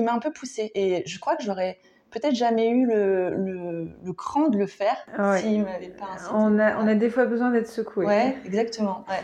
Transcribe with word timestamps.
il 0.00 0.04
m'a 0.04 0.14
un 0.14 0.18
peu 0.18 0.32
poussé 0.32 0.72
et 0.74 1.02
je 1.06 1.18
crois 1.20 1.36
que 1.36 1.42
j'aurais 1.42 1.78
peut-être 2.10 2.34
jamais 2.34 2.70
eu 2.70 2.86
le, 2.86 3.86
le, 4.02 4.12
cran 4.14 4.48
de 4.48 4.56
le 4.56 4.66
faire 4.66 4.96
s'il 5.38 5.62
m'avait 5.62 5.88
pas 5.88 6.06
incité. 6.14 6.30
On 6.34 6.58
a, 6.58 6.76
on 6.78 6.88
a 6.88 6.94
des 6.94 7.10
fois 7.10 7.26
besoin 7.26 7.50
d'être 7.50 7.68
secoué. 7.68 8.06
Ouais, 8.06 8.36
exactement. 8.46 9.04
Ouais. 9.08 9.22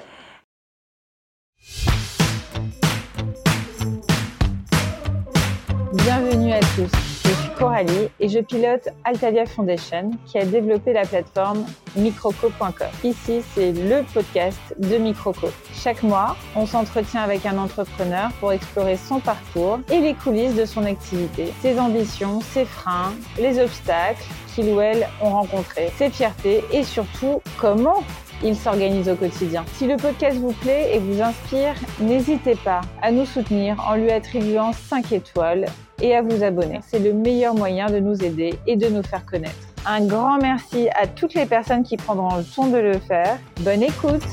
Bienvenue 5.94 6.52
à 6.52 6.60
tous, 6.60 6.92
je 7.26 7.32
suis 7.32 7.50
Coralie 7.58 8.08
et 8.20 8.28
je 8.28 8.38
pilote 8.38 8.88
Altavia 9.04 9.46
Foundation 9.46 10.12
qui 10.26 10.38
a 10.38 10.44
développé 10.44 10.92
la 10.92 11.04
plateforme 11.04 11.64
microco.com. 11.96 12.86
Ici, 13.02 13.42
c'est 13.54 13.72
le 13.72 14.04
podcast 14.14 14.60
de 14.78 14.96
Microco. 14.96 15.48
Chaque 15.74 16.02
mois, 16.04 16.36
on 16.54 16.66
s'entretient 16.66 17.22
avec 17.22 17.44
un 17.44 17.58
entrepreneur 17.58 18.30
pour 18.38 18.52
explorer 18.52 18.96
son 18.96 19.18
parcours 19.18 19.80
et 19.90 20.00
les 20.00 20.14
coulisses 20.14 20.54
de 20.54 20.64
son 20.64 20.84
activité, 20.84 21.52
ses 21.60 21.80
ambitions, 21.80 22.40
ses 22.40 22.64
freins, 22.64 23.12
les 23.38 23.58
obstacles 23.58 24.22
qu'il 24.54 24.72
ou 24.72 24.80
elle 24.80 25.06
ont 25.20 25.30
rencontrés, 25.30 25.92
ses 25.98 26.10
fiertés 26.10 26.62
et 26.72 26.84
surtout 26.84 27.42
comment 27.58 28.04
il 28.42 28.56
s'organise 28.56 29.08
au 29.08 29.14
quotidien. 29.16 29.64
Si 29.74 29.86
le 29.86 29.96
podcast 29.96 30.36
vous 30.38 30.52
plaît 30.52 30.94
et 30.94 30.98
vous 30.98 31.20
inspire, 31.22 31.74
n'hésitez 32.00 32.54
pas 32.56 32.80
à 33.02 33.10
nous 33.10 33.26
soutenir 33.26 33.82
en 33.88 33.96
lui 33.96 34.10
attribuant 34.10 34.72
5 34.72 35.12
étoiles 35.12 35.66
et 36.02 36.14
à 36.14 36.22
vous 36.22 36.42
abonner. 36.42 36.80
C'est 36.86 36.98
le 36.98 37.12
meilleur 37.12 37.54
moyen 37.54 37.86
de 37.86 37.98
nous 37.98 38.22
aider 38.22 38.54
et 38.66 38.76
de 38.76 38.88
nous 38.88 39.02
faire 39.02 39.24
connaître. 39.24 39.56
Un 39.86 40.04
grand 40.06 40.38
merci 40.38 40.88
à 40.94 41.06
toutes 41.06 41.34
les 41.34 41.46
personnes 41.46 41.82
qui 41.82 41.96
prendront 41.96 42.36
le 42.36 42.44
temps 42.44 42.66
de 42.66 42.78
le 42.78 42.98
faire. 42.98 43.38
Bonne 43.60 43.82
écoute 43.82 44.26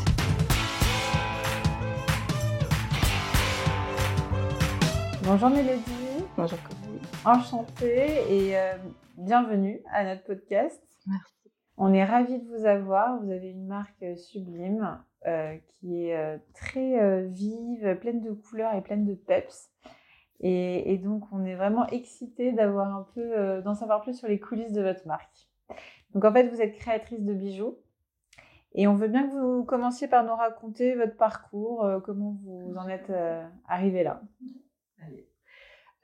Bonjour 5.25 5.49
Mélodie. 5.49 5.81
Bonjour. 6.35 6.59
Enchantée 7.23 8.23
et 8.29 8.57
euh, 8.57 8.73
bienvenue 9.17 9.79
à 9.93 10.03
notre 10.03 10.25
podcast. 10.25 10.81
Merci. 11.07 11.42
On 11.77 11.93
est 11.93 12.05
ravis 12.05 12.39
de 12.39 12.47
vous 12.47 12.65
avoir. 12.65 13.21
Vous 13.21 13.31
avez 13.31 13.49
une 13.49 13.65
marque 13.65 14.05
sublime 14.15 15.03
euh, 15.27 15.57
qui 15.67 16.05
est 16.05 16.17
euh, 16.17 16.37
très 16.53 17.27
vive, 17.27 17.97
pleine 17.99 18.21
de 18.21 18.31
couleurs 18.31 18.73
et 18.75 18.81
pleine 18.81 19.05
de 19.05 19.15
peps. 19.15 19.73
Et, 20.45 20.97
donc, 20.97 21.23
on 21.31 21.45
est 21.45 21.55
vraiment 21.55 21.87
excité 21.87 22.51
d'avoir 22.51 22.93
un 22.93 23.07
peu, 23.15 23.21
euh, 23.21 23.61
d'en 23.61 23.75
savoir 23.75 24.01
plus 24.01 24.17
sur 24.17 24.27
les 24.27 24.41
coulisses 24.41 24.73
de 24.73 24.81
votre 24.81 25.07
marque. 25.07 25.47
Donc, 26.13 26.25
en 26.25 26.33
fait, 26.33 26.49
vous 26.49 26.61
êtes 26.61 26.75
créatrice 26.75 27.23
de 27.23 27.33
bijoux. 27.33 27.77
Et 28.73 28.85
on 28.87 28.93
veut 28.93 29.07
bien 29.07 29.29
que 29.29 29.35
vous 29.35 29.63
commenciez 29.63 30.09
par 30.09 30.25
nous 30.25 30.35
raconter 30.35 30.95
votre 30.95 31.15
parcours, 31.15 31.85
euh, 31.85 32.01
comment 32.01 32.37
vous 32.43 32.75
en 32.75 32.89
êtes 32.89 33.09
euh, 33.09 33.47
arrivé 33.65 34.03
là. 34.03 34.21
Allez. 35.01 35.29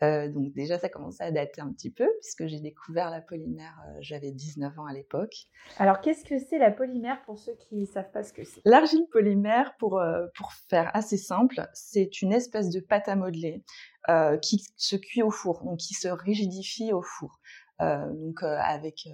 Donc 0.02 0.54
déjà, 0.54 0.80
ça 0.80 0.90
commence 0.90 1.20
à 1.22 1.32
dater 1.32 1.62
un 1.62 1.72
petit 1.72 1.92
peu 1.92 2.08
puisque 2.22 2.48
j'ai 2.48 2.60
découvert 2.60 3.10
la 3.10 3.22
polymère, 3.22 3.76
j'avais 4.00 4.32
19 4.32 4.80
ans 4.80 4.86
à 4.86 4.94
l'époque. 4.94 5.34
Alors, 5.78 6.00
qu'est-ce 6.02 6.24
que 6.24 6.40
c'est 6.40 6.58
la 6.58 6.72
polymère 6.72 7.22
pour 7.24 7.38
ceux 7.38 7.56
qui 7.56 7.76
ne 7.76 7.86
savent 7.86 8.12
pas 8.12 8.24
ce 8.24 8.34
que 8.34 8.44
c'est? 8.44 8.62
L'argile 8.66 9.06
polymère, 9.12 9.76
pour, 9.78 10.02
pour 10.36 10.54
faire 10.70 10.90
assez 10.94 11.18
simple, 11.18 11.68
c'est 11.74 12.22
une 12.22 12.34
espèce 12.34 12.70
de 12.70 12.80
pâte 12.80 13.10
à 13.10 13.16
modeler 13.16 13.64
euh, 14.10 14.38
qui 14.38 14.64
se 14.76 14.96
cuit 14.96 15.22
au 15.22 15.30
four, 15.30 15.64
donc 15.64 15.78
qui 15.78 15.94
se 15.94 16.08
rigidifie 16.08 16.94
au 16.94 17.02
four. 17.02 17.40
Euh, 17.82 18.14
donc 18.14 18.44
euh, 18.44 18.58
avec, 18.60 19.08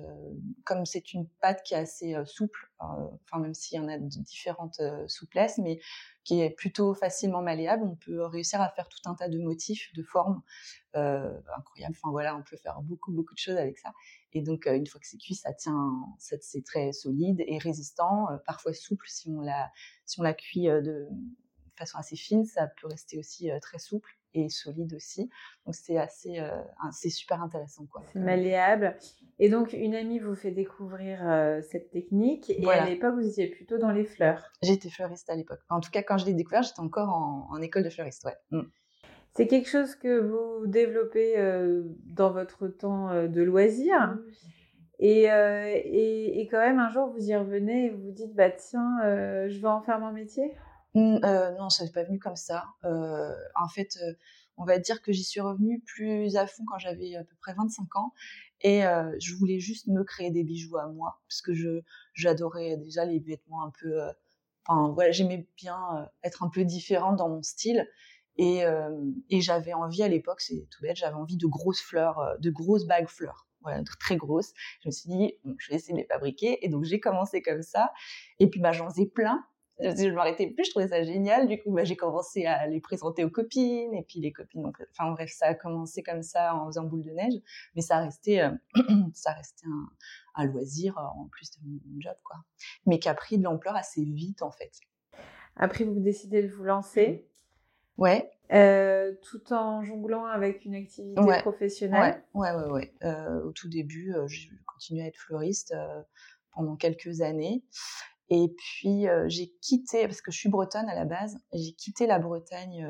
comme 0.64 0.86
c'est 0.86 1.14
une 1.14 1.28
pâte 1.42 1.62
qui 1.64 1.76
est 1.76 1.78
assez 1.78 2.16
souple, 2.26 2.72
enfin 2.80 3.40
même 3.40 3.54
s'il 3.54 3.78
y 3.78 3.82
en 3.82 3.88
a 3.88 3.98
de 3.98 4.08
différentes 4.08 4.82
souplesses, 5.08 5.60
mais 5.60 5.80
qui 6.24 6.42
est 6.42 6.50
plutôt 6.50 6.96
facilement 6.96 7.42
malléable, 7.42 7.84
on 7.84 7.96
peut 7.96 8.26
réussir 8.26 8.62
à 8.62 8.70
faire 8.70 8.90
tout 8.90 9.08
un 9.08 9.14
tas 9.14 9.30
de 9.30 9.38
motifs, 9.38 9.94
de 9.94 10.02
formes 10.04 10.42
incroyables. 10.94 11.96
Enfin 11.96 12.10
voilà, 12.12 12.36
on 12.36 12.42
peut 12.42 12.58
faire 12.58 12.82
beaucoup 12.82 13.12
beaucoup 13.12 13.34
de 13.34 13.40
choses 13.40 13.58
avec 13.58 13.78
ça. 13.78 13.92
Et 14.34 14.42
donc 14.42 14.66
une 14.66 14.88
fois 14.88 15.00
que 15.00 15.08
c'est 15.08 15.18
cuit, 15.18 15.36
ça 15.36 15.54
tient, 15.54 16.04
c'est 16.18 16.66
très 16.66 16.92
solide 16.92 17.44
et 17.46 17.60
résistant, 17.60 18.28
parfois 18.46 18.74
souple 18.74 19.06
si 19.08 19.30
on 19.30 19.42
la 19.42 19.72
si 20.06 20.20
on 20.20 20.24
la 20.24 20.34
cuit 20.34 20.66
de 20.66 21.08
façon 21.78 21.98
assez 21.98 22.16
fine, 22.16 22.46
ça 22.46 22.68
peut 22.68 22.88
rester 22.88 23.18
aussi 23.18 23.50
très 23.62 23.80
souple 23.80 24.18
et 24.36 24.50
solide 24.50 24.94
aussi. 24.94 25.30
Donc 25.66 25.76
c'est 25.76 25.98
assez, 25.98 26.40
euh, 26.40 26.62
c'est 26.92 27.10
super 27.10 27.42
intéressant 27.42 27.86
quoi. 27.92 28.04
C'est 28.12 28.20
malléable. 28.20 28.98
Et 29.40 29.50
donc 29.50 29.74
une 29.74 29.96
amie 29.96 30.20
vous 30.20 30.36
fait 30.36 30.52
découvrir 30.52 31.20
euh, 31.24 31.62
cette 31.62 31.90
technique 31.92 32.50
et 32.50 32.70
à 32.70 32.86
l'époque 32.86 33.16
vous 33.16 33.28
étiez 33.28 33.48
plutôt 33.48 33.78
dans 33.78 33.92
les 33.92 34.06
fleurs. 34.06 34.52
J'étais 34.62 34.90
fleuriste 34.90 35.30
à 35.30 35.36
l'époque. 35.36 35.62
En 35.70 35.80
tout 35.80 35.92
cas 35.92 36.04
quand 36.04 36.18
je 36.18 36.26
l'ai 36.26 36.34
découvert 36.34 36.64
j'étais 36.64 36.82
encore 36.82 37.10
en, 37.10 37.62
école 37.62 37.84
de 37.84 37.90
fleuriste. 37.90 38.26
Ouais. 38.26 38.36
Mm. 38.52 38.68
C'est 39.34 39.48
quelque 39.48 39.68
chose 39.68 39.96
que 39.96 40.20
vous 40.20 40.68
développez 40.68 41.38
euh, 41.38 41.84
dans 42.06 42.32
votre 42.32 42.68
temps 42.68 43.28
de 43.28 43.42
loisir. 43.42 44.18
Et, 44.98 45.24
et, 45.24 46.40
et, 46.40 46.48
quand 46.48 46.60
même, 46.60 46.80
un 46.80 46.90
jour, 46.90 47.10
vous 47.10 47.30
y 47.30 47.36
revenez 47.36 47.88
et 47.88 47.90
vous 47.90 48.02
vous 48.02 48.12
dites, 48.12 48.34
bah 48.34 48.50
tiens, 48.50 48.98
je 49.02 49.60
vais 49.60 49.68
en 49.68 49.82
faire 49.82 50.00
mon 50.00 50.14
métier? 50.14 50.54
Euh, 50.96 51.52
non, 51.58 51.70
ça 51.70 51.84
n'est 51.84 51.92
pas 51.92 52.04
venu 52.04 52.20
comme 52.20 52.36
ça. 52.36 52.66
Euh, 52.86 53.34
en 53.56 53.68
fait, 53.68 53.98
euh, 54.02 54.14
on 54.58 54.64
va 54.64 54.80
dire 54.80 55.02
que 55.02 55.12
j'y 55.12 55.24
suis 55.24 55.42
revenue 55.42 55.82
plus 55.82 56.36
à 56.38 56.48
fond 56.48 56.64
quand 56.66 56.80
j'avais 56.80 57.16
à 57.16 57.24
peu 57.24 57.36
près 57.42 57.54
25 57.54 57.96
ans 57.98 58.14
et 58.62 58.84
je 59.20 59.36
voulais 59.36 59.60
juste 59.60 59.88
me 59.88 60.06
créer 60.06 60.32
des 60.32 60.44
bijoux 60.46 60.78
à 60.78 60.88
moi 60.88 61.20
parce 61.28 61.42
que 61.42 61.52
j'adorais 62.14 62.78
déjà 62.78 63.04
les 63.04 63.20
vêtements 63.20 63.64
un 63.66 63.72
peu 63.82 64.00
enfin 64.66 64.94
voilà 64.94 65.12
j'aimais 65.12 65.46
bien 65.58 66.10
être 66.24 66.42
un 66.42 66.48
peu 66.48 66.64
différente 66.64 67.18
dans 67.18 67.28
mon 67.28 67.44
style 67.44 67.86
et, 68.38 68.64
et 69.30 69.42
j'avais 69.42 69.74
envie 69.74 70.04
à 70.04 70.08
l'époque 70.08 70.40
c'est 70.40 70.68
tout 70.72 70.82
bête 70.82 70.96
j'avais 70.96 71.16
envie 71.16 71.36
de 71.36 71.48
grosses 71.48 71.82
fleurs 71.82 72.38
de 72.40 72.50
grosses 72.50 72.86
bagues 72.86 73.10
fleurs 73.10 73.46
voilà 73.62 73.84
très 74.00 74.16
grosses 74.16 74.54
je 74.82 74.88
me 74.88 74.92
suis 74.92 75.10
dit 75.10 75.34
je 75.58 75.70
vais 75.70 75.76
essayer 75.76 75.94
de 75.94 76.00
les 76.00 76.08
fabriquer 76.08 76.66
et 76.66 76.70
donc 76.70 76.86
j'ai 76.86 77.02
commencé 77.02 77.42
comme 77.42 77.62
ça 77.62 77.92
et 78.40 78.50
puis 78.50 78.62
bah 78.62 78.72
j'en 78.72 78.90
faisais 78.90 79.06
plein 79.06 79.46
je 79.80 80.10
m'arrêtais 80.10 80.48
plus, 80.48 80.66
je 80.66 80.70
trouvais 80.72 80.88
ça 80.88 81.04
génial. 81.04 81.48
Du 81.48 81.62
coup, 81.62 81.72
bah, 81.72 81.84
j'ai 81.84 81.96
commencé 81.96 82.46
à 82.46 82.68
les 82.68 82.80
présenter 82.80 83.24
aux 83.24 83.30
copines, 83.30 83.94
et 83.94 84.04
puis 84.04 84.20
les 84.20 84.32
copines, 84.32 84.72
enfin 84.92 85.12
bref, 85.12 85.32
ça 85.32 85.48
a 85.48 85.54
commencé 85.54 86.02
comme 86.04 86.24
ça 86.24 86.56
en 86.56 86.68
faisant 86.68 86.84
boule 86.84 87.04
de 87.04 87.12
neige, 87.12 87.34
mais 87.76 87.82
ça 87.82 88.00
restait, 88.00 88.42
euh, 88.42 88.52
ça 89.14 89.34
restait 89.34 89.68
un, 89.68 89.90
un, 90.36 90.46
loisir 90.46 90.98
euh, 90.98 91.02
en 91.02 91.28
plus 91.28 91.52
de 91.52 91.58
mon, 91.66 92.00
job, 92.00 92.16
quoi. 92.24 92.38
Mais 92.86 93.00
qui 93.00 93.10
a 93.10 93.14
pris 93.14 93.38
de 93.38 93.44
l'ampleur 93.44 93.76
assez 93.76 94.04
vite, 94.04 94.42
en 94.42 94.52
fait. 94.52 94.72
Après, 95.58 95.84
vous 95.84 96.00
décidez 96.00 96.44
de 96.44 96.50
vous 96.50 96.64
lancer. 96.64 97.28
Ouais. 97.98 98.30
Euh, 98.54 99.14
tout 99.24 99.54
en 99.54 99.84
jonglant 99.84 100.26
avec 100.26 100.66
une 100.66 100.76
activité 100.76 101.22
professionnelle. 101.42 102.24
Ouais, 102.34 102.52
ouais, 102.52 102.64
ouais. 102.64 102.72
ouais. 102.72 102.94
Euh, 103.04 103.44
au 103.44 103.52
tout 103.52 103.70
début, 103.70 104.14
j'ai 104.28 104.52
continué 104.66 105.04
à 105.04 105.08
être 105.08 105.18
fleuriste 105.18 105.74
pendant 106.54 106.76
quelques 106.76 107.22
années. 107.22 107.64
Et 108.30 108.48
puis 108.58 109.06
j'ai 109.28 109.54
quitté, 109.62 110.08
parce 110.08 110.22
que 110.22 110.32
je 110.32 110.38
suis 110.38 110.50
bretonne 110.50 110.90
à 110.90 110.96
la 110.96 111.06
base, 111.06 111.38
j'ai 111.54 111.74
quitté 111.74 112.08
la 112.08 112.20
Bretagne 112.20 112.88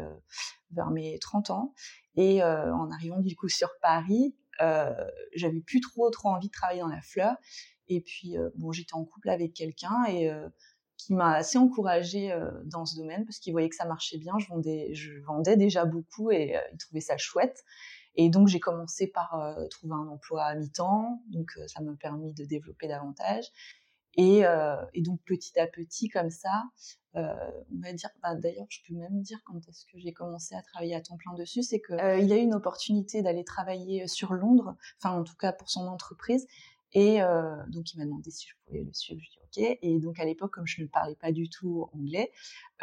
vers 0.72 0.91
mes 0.91 1.19
30 1.19 1.50
ans. 1.50 1.73
Et 2.16 2.41
en 2.44 2.90
arrivant 2.91 3.19
du 3.19 3.35
coup 3.35 3.50
sur 3.50 3.69
Paris, 3.81 4.35
j'avais 5.35 5.62
plus 5.62 5.81
trop 5.81 6.09
trop 6.09 6.29
envie 6.29 6.47
de 6.47 6.53
travailler 6.53 6.81
dans 6.81 6.88
la 6.88 7.01
fleur. 7.01 7.35
Et 7.88 8.01
puis 8.01 8.35
bon, 8.56 8.72
j'étais 8.72 8.94
en 8.94 9.03
couple 9.03 9.29
avec 9.29 9.53
quelqu'un 9.53 10.06
et 10.07 10.31
qui 10.97 11.13
m'a 11.13 11.34
assez 11.34 11.57
encouragée 11.57 12.34
dans 12.63 12.85
ce 12.85 12.95
domaine 12.95 13.25
parce 13.25 13.40
qu'il 13.40 13.51
voyait 13.51 13.68
que 13.68 13.75
ça 13.75 13.85
marchait 13.85 14.18
bien. 14.18 14.40
Je 14.40 14.47
vendais, 14.47 14.94
je 14.94 15.19
vendais 15.25 15.57
déjà 15.57 15.84
beaucoup 15.84 16.31
et 16.31 16.56
il 16.72 16.78
trouvait 16.78 17.01
ça 17.01 17.18
chouette. 17.18 17.63
Et 18.16 18.29
donc 18.29 18.47
j'ai 18.47 18.62
commencé 18.62 19.07
par 19.07 19.57
trouver 19.69 19.95
un 19.95 20.07
emploi 20.07 20.45
à 20.45 20.56
mi-temps, 20.56 21.22
donc 21.28 21.51
ça 21.68 21.81
m'a 21.81 21.94
permis 22.00 22.34
de 22.34 22.45
développer 22.45 22.88
davantage. 22.88 23.44
Et, 24.18 24.46
euh, 24.46 24.76
et, 24.94 25.02
donc 25.02 25.20
petit 25.26 25.59
à 25.59 25.68
petit, 25.68 26.09
comme 26.09 26.30
ça, 26.30 26.64
euh, 27.16 27.34
on 27.74 27.81
va 27.81 27.94
dire, 27.94 28.09
bah, 28.22 28.36
d'ailleurs, 28.36 28.68
je 28.70 28.80
peux 28.88 28.94
même 28.94 29.22
dire 29.22 29.40
quand 29.46 29.59
est-ce 29.68 29.86
que 29.86 29.98
j'ai 30.00 30.14
commencé 30.14 30.56
à 30.56 30.62
travailler 30.62 30.96
à 30.96 31.02
temps 31.02 31.18
plein 31.18 31.34
dessus, 31.34 31.64
c'est 31.64 31.81
qu'il 31.81 31.96
euh, 31.96 32.18
a 32.18 32.38
eu 32.38 32.42
une 32.42 32.54
opportunité 32.54 33.22
d'aller 33.22 33.44
travailler 33.44 34.08
sur 34.08 34.34
Londres, 34.34 34.75
enfin 35.00 35.18
en 35.18 35.24
tout 35.24 35.36
cas 35.36 35.51
pour 35.54 35.69
son 35.69 35.88
entreprise. 35.88 36.48
Et 36.95 37.22
euh, 37.22 37.57
donc 37.68 37.94
il 37.94 37.98
m'a 37.98 38.06
demandé 38.06 38.31
si 38.31 38.48
je 38.48 38.54
pouvais 38.66 38.84
le 38.84 38.94
suivre. 38.94 39.22
Je 39.22 39.30
dis 39.30 39.38
ok. 39.44 39.78
Et 39.81 40.00
donc 40.00 40.18
à 40.18 40.25
l'époque, 40.25 40.54
comme 40.54 40.66
je 40.66 40.81
ne 40.81 40.88
parlais 40.88 41.16
pas 41.16 41.34
du 41.34 41.50
tout 41.50 41.89
anglais, 41.94 42.31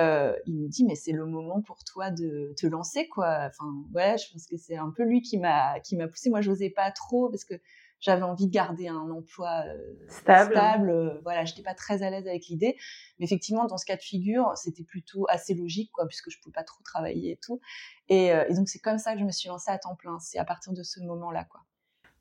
euh, 0.01 0.37
il 0.47 0.55
me 0.55 0.69
dit 0.69 0.85
mais 0.85 0.95
c'est 0.97 1.13
le 1.13 1.25
moment 1.25 1.63
pour 1.63 1.83
toi 1.83 2.11
de 2.11 2.53
te 2.59 2.67
lancer 2.67 3.09
quoi. 3.09 3.49
Enfin 3.49 3.73
ouais, 3.95 4.17
je 4.19 4.31
pense 4.31 4.47
que 4.47 4.59
c'est 4.59 4.77
un 4.77 4.91
peu 4.91 5.05
lui 5.05 5.23
qui 5.23 5.39
m'a 5.39 5.81
qui 5.81 5.97
m'a 5.97 6.09
poussé. 6.09 6.29
Moi, 6.29 6.43
j'osais 6.43 6.69
pas 6.69 6.91
trop 6.91 7.31
parce 7.31 7.45
que 7.45 7.55
j'avais 8.03 8.23
envie 8.23 8.49
de 8.49 8.53
garder 8.53 8.89
un 8.89 9.11
emploi 9.11 9.63
euh, 9.67 9.95
stable. 10.09 10.55
stable. 10.55 10.91
Euh, 10.91 11.21
voilà, 11.23 11.45
j'étais 11.45 11.63
pas 11.63 11.75
très 11.75 12.03
à 12.03 12.11
l'aise 12.11 12.27
avec 12.27 12.49
l'idée, 12.49 12.77
mais 13.19 13.25
effectivement 13.25 13.65
dans 13.65 13.79
ce 13.79 13.87
cas 13.87 13.97
de 13.97 14.03
figure, 14.03 14.53
c'était 14.57 14.83
plutôt 14.83 15.25
assez 15.29 15.55
logique 15.55 15.91
quoi, 15.93 16.07
puisque 16.07 16.29
je 16.29 16.39
pouvais 16.41 16.53
pas 16.53 16.65
trop 16.65 16.83
travailler 16.83 17.33
et 17.33 17.37
tout. 17.37 17.61
Et, 18.09 18.33
euh, 18.33 18.45
et 18.49 18.55
donc 18.55 18.69
c'est 18.69 18.81
comme 18.81 18.99
ça 18.99 19.15
que 19.15 19.21
je 19.21 19.25
me 19.25 19.31
suis 19.31 19.49
lancée 19.49 19.71
à 19.71 19.79
temps 19.79 19.95
plein. 19.95 20.19
C'est 20.19 20.39
à 20.39 20.45
partir 20.45 20.73
de 20.73 20.83
ce 20.83 21.01
moment-là 21.01 21.45
quoi. 21.45 21.61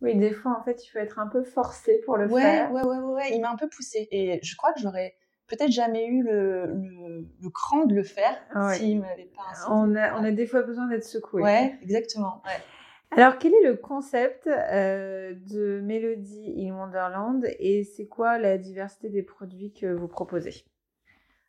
Oui, 0.02 0.16
des 0.16 0.32
fois 0.32 0.56
en 0.58 0.64
fait, 0.64 0.86
il 0.86 0.90
faut 0.90 1.00
être 1.00 1.20
un 1.20 1.28
peu 1.28 1.44
forcé 1.44 2.00
pour 2.06 2.16
le 2.16 2.28
faire. 2.28 2.72
Ouais, 2.72 2.82
ouais, 2.82 2.88
ouais, 2.88 3.14
ouais. 3.14 3.36
Il 3.36 3.42
m'a 3.42 3.52
un 3.52 3.58
peu 3.58 3.68
poussé 3.68 4.08
et 4.12 4.40
je 4.42 4.56
crois 4.56 4.74
que 4.74 4.80
j'aurais 4.80 5.16
peut-être 5.48 5.72
jamais 5.72 6.06
eu 6.06 6.24
le, 6.24 6.68
le, 6.68 7.28
le, 7.42 7.50
cran 7.50 7.86
de 7.86 7.94
le 7.94 8.04
faire 8.04 8.38
s'il 8.74 9.02
m'avait 9.02 9.26
pas 9.36 9.42
incité. 9.52 9.68
On 9.70 9.96
a, 9.96 10.20
on 10.20 10.24
a 10.24 10.32
des 10.32 10.46
fois 10.46 10.62
besoin 10.62 10.88
d'être 10.88 11.04
secoué. 11.04 11.42
Ouais, 11.44 11.78
exactement. 11.82 12.42
Ouais. 12.46 12.62
Alors, 13.12 13.38
quel 13.38 13.54
est 13.54 13.68
le 13.68 13.76
concept 13.76 14.48
de 14.48 15.82
Melody 15.82 16.66
in 16.66 16.74
Wonderland 16.74 17.46
et 17.60 17.84
c'est 17.84 18.08
quoi 18.08 18.38
la 18.38 18.58
diversité 18.58 19.10
des 19.10 19.22
produits 19.22 19.74
que 19.74 19.88
vous 19.88 20.08
proposez? 20.08 20.66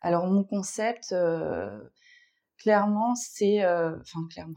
Alors, 0.01 0.27
mon 0.27 0.43
concept, 0.43 1.15
clairement, 2.57 3.15
c'est... 3.15 3.65
Enfin, 3.65 4.27
clairement, 4.29 4.55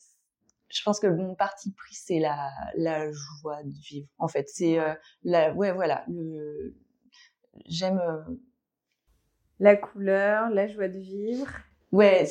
je 0.68 0.82
pense 0.84 1.00
que 1.00 1.06
mon 1.06 1.34
parti 1.34 1.72
pris, 1.72 1.94
c'est 1.94 2.18
la, 2.18 2.50
la 2.76 3.10
joie 3.10 3.62
de 3.62 3.72
vivre. 3.88 4.08
En 4.18 4.28
fait, 4.28 4.50
c'est 4.50 4.78
la, 5.22 5.54
ouais, 5.54 5.72
voilà, 5.72 6.04
j'aime 7.64 8.02
la 9.60 9.76
couleur, 9.76 10.50
la 10.50 10.66
joie 10.68 10.88
de 10.88 10.98
vivre. 10.98 11.48
Ouais, 11.90 12.30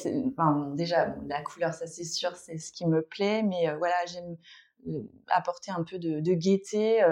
déjà 0.75 1.15
la 1.27 1.41
couleur, 1.41 1.73
ça 1.73 1.87
c'est 1.87 2.03
sûr, 2.03 2.35
c'est 2.35 2.57
ce 2.57 2.71
qui 2.71 2.85
me 2.85 3.01
plaît, 3.01 3.41
mais 3.41 3.73
voilà, 3.77 3.95
j'aime 4.05 4.37
apporter 5.29 5.71
un 5.71 5.83
peu 5.83 5.99
de, 5.99 6.33
gaieté. 6.33 7.03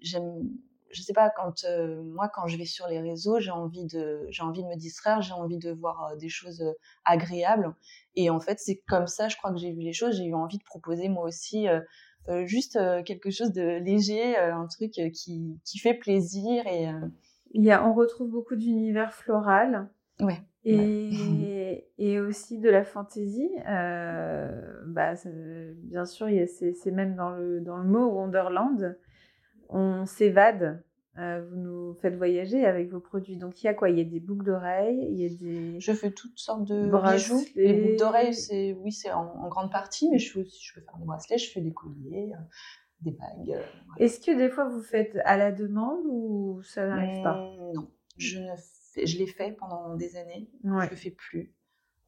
j'aime 0.00 0.48
je 0.92 1.02
sais 1.02 1.12
pas 1.12 1.30
quand 1.30 1.64
moi 2.04 2.28
quand 2.28 2.48
je 2.48 2.56
vais 2.56 2.64
sur 2.64 2.88
les 2.88 3.00
réseaux 3.00 3.38
j'ai 3.38 3.52
envie 3.52 3.84
de 3.84 4.26
j'ai 4.28 4.42
envie 4.42 4.64
de 4.64 4.68
me 4.68 4.74
distraire 4.74 5.22
j'ai 5.22 5.34
envie 5.34 5.58
de 5.58 5.70
voir 5.70 6.16
des 6.16 6.28
choses 6.28 6.64
agréables 7.04 7.72
et 8.16 8.28
en 8.28 8.40
fait 8.40 8.58
c'est 8.58 8.82
comme 8.88 9.06
ça 9.06 9.28
je 9.28 9.36
crois 9.36 9.52
que 9.52 9.58
j'ai 9.58 9.70
vu 9.70 9.82
les 9.82 9.92
choses 9.92 10.16
j'ai 10.16 10.24
eu 10.24 10.34
envie 10.34 10.58
de 10.58 10.64
proposer 10.64 11.08
moi 11.08 11.24
aussi 11.24 11.68
juste 12.44 12.76
quelque 13.04 13.30
chose 13.30 13.52
de 13.52 13.78
léger 13.84 14.36
un 14.36 14.66
truc 14.66 14.90
qui 15.12 15.60
qui 15.64 15.78
fait 15.78 15.94
plaisir 15.94 16.66
et 16.66 16.88
il 17.52 17.64
y 17.64 17.70
a 17.70 17.86
on 17.86 17.94
retrouve 17.94 18.28
beaucoup 18.30 18.56
d'univers 18.56 19.14
floral 19.14 19.88
ouais 20.20 20.40
et, 20.64 21.86
et 21.98 22.20
aussi 22.20 22.58
de 22.58 22.68
la 22.68 22.84
fantaisie. 22.84 23.50
bah, 23.64 25.14
bien 25.82 26.04
sûr, 26.04 26.28
c'est 26.46 26.90
même 26.90 27.14
dans 27.16 27.30
le, 27.30 27.60
dans 27.60 27.78
le 27.78 27.84
mot 27.84 28.06
Wonderland 28.06 28.96
on 29.70 30.06
s'évade. 30.06 30.82
Euh, 31.18 31.44
vous 31.50 31.56
nous 31.56 31.94
faites 31.94 32.16
voyager 32.16 32.64
avec 32.64 32.88
vos 32.88 33.00
produits. 33.00 33.36
Donc 33.36 33.62
il 33.62 33.66
y 33.66 33.68
a 33.68 33.74
quoi? 33.74 33.90
Il 33.90 33.98
y 33.98 34.00
a 34.00 34.04
des 34.04 34.20
boucles 34.20 34.44
d'oreilles, 34.44 35.06
il 35.10 35.20
y 35.20 35.26
a 35.26 35.28
des. 35.28 35.80
Je 35.80 35.92
fais 35.92 36.10
toutes 36.10 36.38
sortes 36.38 36.64
de 36.64 36.90
bijoux. 37.12 37.44
Les 37.56 37.74
boucles 37.74 37.98
d'oreilles, 37.98 38.34
c'est 38.34 38.72
oui, 38.74 38.92
c'est 38.92 39.12
en, 39.12 39.48
grande 39.48 39.72
partie, 39.72 40.08
mais 40.10 40.18
je 40.18 40.32
fais 40.32 40.40
aussi, 40.40 40.62
je 40.62 40.74
peux 40.74 40.80
faire 40.80 40.96
des 40.98 41.04
bracelets, 41.04 41.38
je 41.38 41.50
fais 41.50 41.60
des 41.60 41.72
colliers, 41.72 42.32
euh, 42.32 42.42
des 43.00 43.10
bagues. 43.10 43.56
Euh, 43.56 43.62
Est-ce 43.98 44.20
que 44.20 44.36
des 44.36 44.48
fois 44.50 44.68
vous 44.68 44.82
faites 44.82 45.18
à 45.24 45.36
la 45.36 45.50
demande 45.50 46.04
ou 46.06 46.62
ça 46.62 46.86
n'arrive 46.86 47.22
pas? 47.22 47.34
Mmh, 47.34 47.72
Non, 47.74 47.90
je 48.16 48.38
ne 48.38 48.56
je 48.96 49.18
l'ai 49.18 49.26
fait 49.26 49.52
pendant 49.52 49.94
des 49.96 50.16
années. 50.16 50.50
Je 50.64 50.68
Je 50.68 50.90
le 50.90 50.96
fais 50.96 51.10
plus. 51.10 51.54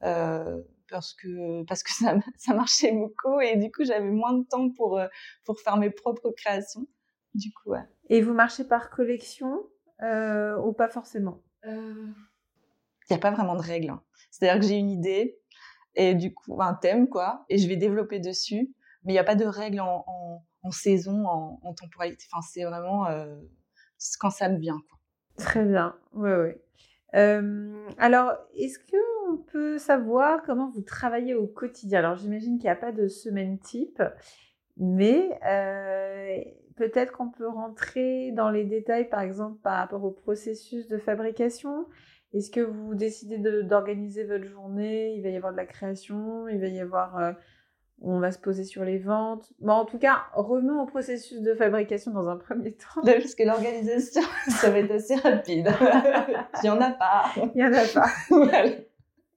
parce 0.00 1.14
que 1.14 1.62
parce 1.64 1.82
que 1.82 1.90
ça, 1.92 2.16
ça 2.36 2.54
marchait 2.54 2.92
beaucoup 2.92 3.40
et 3.40 3.56
du 3.56 3.70
coup 3.70 3.84
j'avais 3.84 4.10
moins 4.10 4.34
de 4.34 4.44
temps 4.44 4.70
pour 4.70 5.00
pour 5.44 5.60
faire 5.60 5.76
mes 5.76 5.90
propres 5.90 6.30
créations 6.30 6.86
du 7.34 7.52
coup, 7.52 7.70
ouais. 7.70 7.84
Et 8.10 8.20
vous 8.20 8.34
marchez 8.34 8.64
par 8.64 8.90
collection 8.90 9.66
euh, 10.02 10.56
ou 10.58 10.72
pas 10.72 10.88
forcément? 10.88 11.42
Il 11.64 11.70
euh... 11.70 12.06
n'y 13.10 13.16
a 13.16 13.18
pas 13.18 13.30
vraiment 13.30 13.56
de 13.56 13.62
règles. 13.62 13.90
Hein. 13.90 14.02
C'est-à-dire 14.30 14.60
que 14.60 14.66
j'ai 14.66 14.76
une 14.76 14.90
idée 14.90 15.38
et 15.94 16.14
du 16.14 16.32
coup, 16.32 16.60
un 16.60 16.74
thème, 16.74 17.08
quoi, 17.08 17.44
et 17.48 17.58
je 17.58 17.68
vais 17.68 17.76
développer 17.76 18.18
dessus. 18.18 18.74
Mais 19.04 19.12
il 19.12 19.14
n'y 19.14 19.18
a 19.18 19.24
pas 19.24 19.34
de 19.34 19.44
règles 19.44 19.80
en, 19.80 20.04
en, 20.62 20.70
saison, 20.70 21.26
en, 21.26 21.60
en, 21.62 21.74
temporalité. 21.74 22.24
Enfin, 22.30 22.46
c'est 22.46 22.64
vraiment 22.64 23.06
euh, 23.06 23.36
quand 24.20 24.30
ça 24.30 24.48
me 24.48 24.58
vient, 24.58 24.80
quoi. 24.88 24.98
Très 25.36 25.64
bien, 25.64 25.96
oui, 26.14 26.30
oui. 26.30 26.50
Alors, 27.98 28.32
est-ce 28.56 28.78
qu'on 28.78 29.36
peut 29.36 29.78
savoir 29.78 30.42
comment 30.42 30.70
vous 30.70 30.82
travaillez 30.82 31.34
au 31.34 31.46
quotidien? 31.46 31.98
Alors, 31.98 32.16
j'imagine 32.16 32.58
qu'il 32.58 32.64
n'y 32.64 32.70
a 32.70 32.76
pas 32.76 32.92
de 32.92 33.08
semaine 33.08 33.58
type, 33.58 34.02
mais 34.76 35.38
peut-être 36.76 37.12
qu'on 37.12 37.30
peut 37.30 37.48
rentrer 37.48 38.32
dans 38.32 38.50
les 38.50 38.64
détails, 38.64 39.08
par 39.08 39.20
exemple, 39.20 39.58
par 39.62 39.78
rapport 39.78 40.04
au 40.04 40.10
processus 40.10 40.88
de 40.88 40.98
fabrication. 40.98 41.86
Est-ce 42.32 42.50
que 42.50 42.60
vous 42.60 42.94
décidez 42.94 43.36
d'organiser 43.62 44.24
votre 44.24 44.44
journée? 44.44 45.14
Il 45.14 45.22
va 45.22 45.28
y 45.28 45.36
avoir 45.36 45.52
de 45.52 45.58
la 45.58 45.66
création, 45.66 46.48
il 46.48 46.60
va 46.60 46.68
y 46.68 46.80
avoir... 46.80 47.34
On 48.04 48.18
va 48.18 48.32
se 48.32 48.38
poser 48.38 48.64
sur 48.64 48.84
les 48.84 48.98
ventes. 48.98 49.52
Bon, 49.60 49.74
en 49.74 49.84
tout 49.84 49.98
cas, 49.98 50.24
revenons 50.34 50.82
au 50.82 50.86
processus 50.86 51.40
de 51.40 51.54
fabrication 51.54 52.10
dans 52.12 52.28
un 52.28 52.36
premier 52.36 52.72
temps. 52.94 53.02
Parce 53.04 53.34
que 53.34 53.44
l'organisation, 53.44 54.22
ça 54.48 54.70
va 54.70 54.80
être 54.80 54.90
assez 54.90 55.14
rapide. 55.14 55.72
Il 56.62 56.64
n'y 56.64 56.70
en 56.70 56.80
a 56.80 56.90
pas. 56.90 57.26
Il 57.36 57.52
n'y 57.54 57.64
en 57.64 57.72
a 57.72 57.84
pas. 57.86 58.08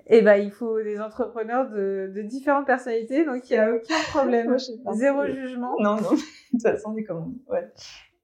Et 0.07 0.19
eh 0.19 0.21
ben, 0.21 0.35
il 0.35 0.51
faut 0.51 0.79
des 0.83 1.01
entrepreneurs 1.01 1.67
de, 1.71 2.12
de 2.15 2.21
différentes 2.21 2.67
personnalités, 2.67 3.25
donc 3.25 3.50
il 3.50 3.53
n'y 3.53 3.59
a 3.59 3.73
aucun 3.73 4.00
problème. 4.09 4.56
Zéro 4.94 5.25
jugement. 5.25 5.75
Non, 5.79 5.95
non, 5.95 6.12
de 6.12 6.17
toute 6.51 6.62
façon, 6.62 6.91
on 6.91 6.97
est 6.97 7.03
comme. 7.03 7.39
Ouais. 7.47 7.67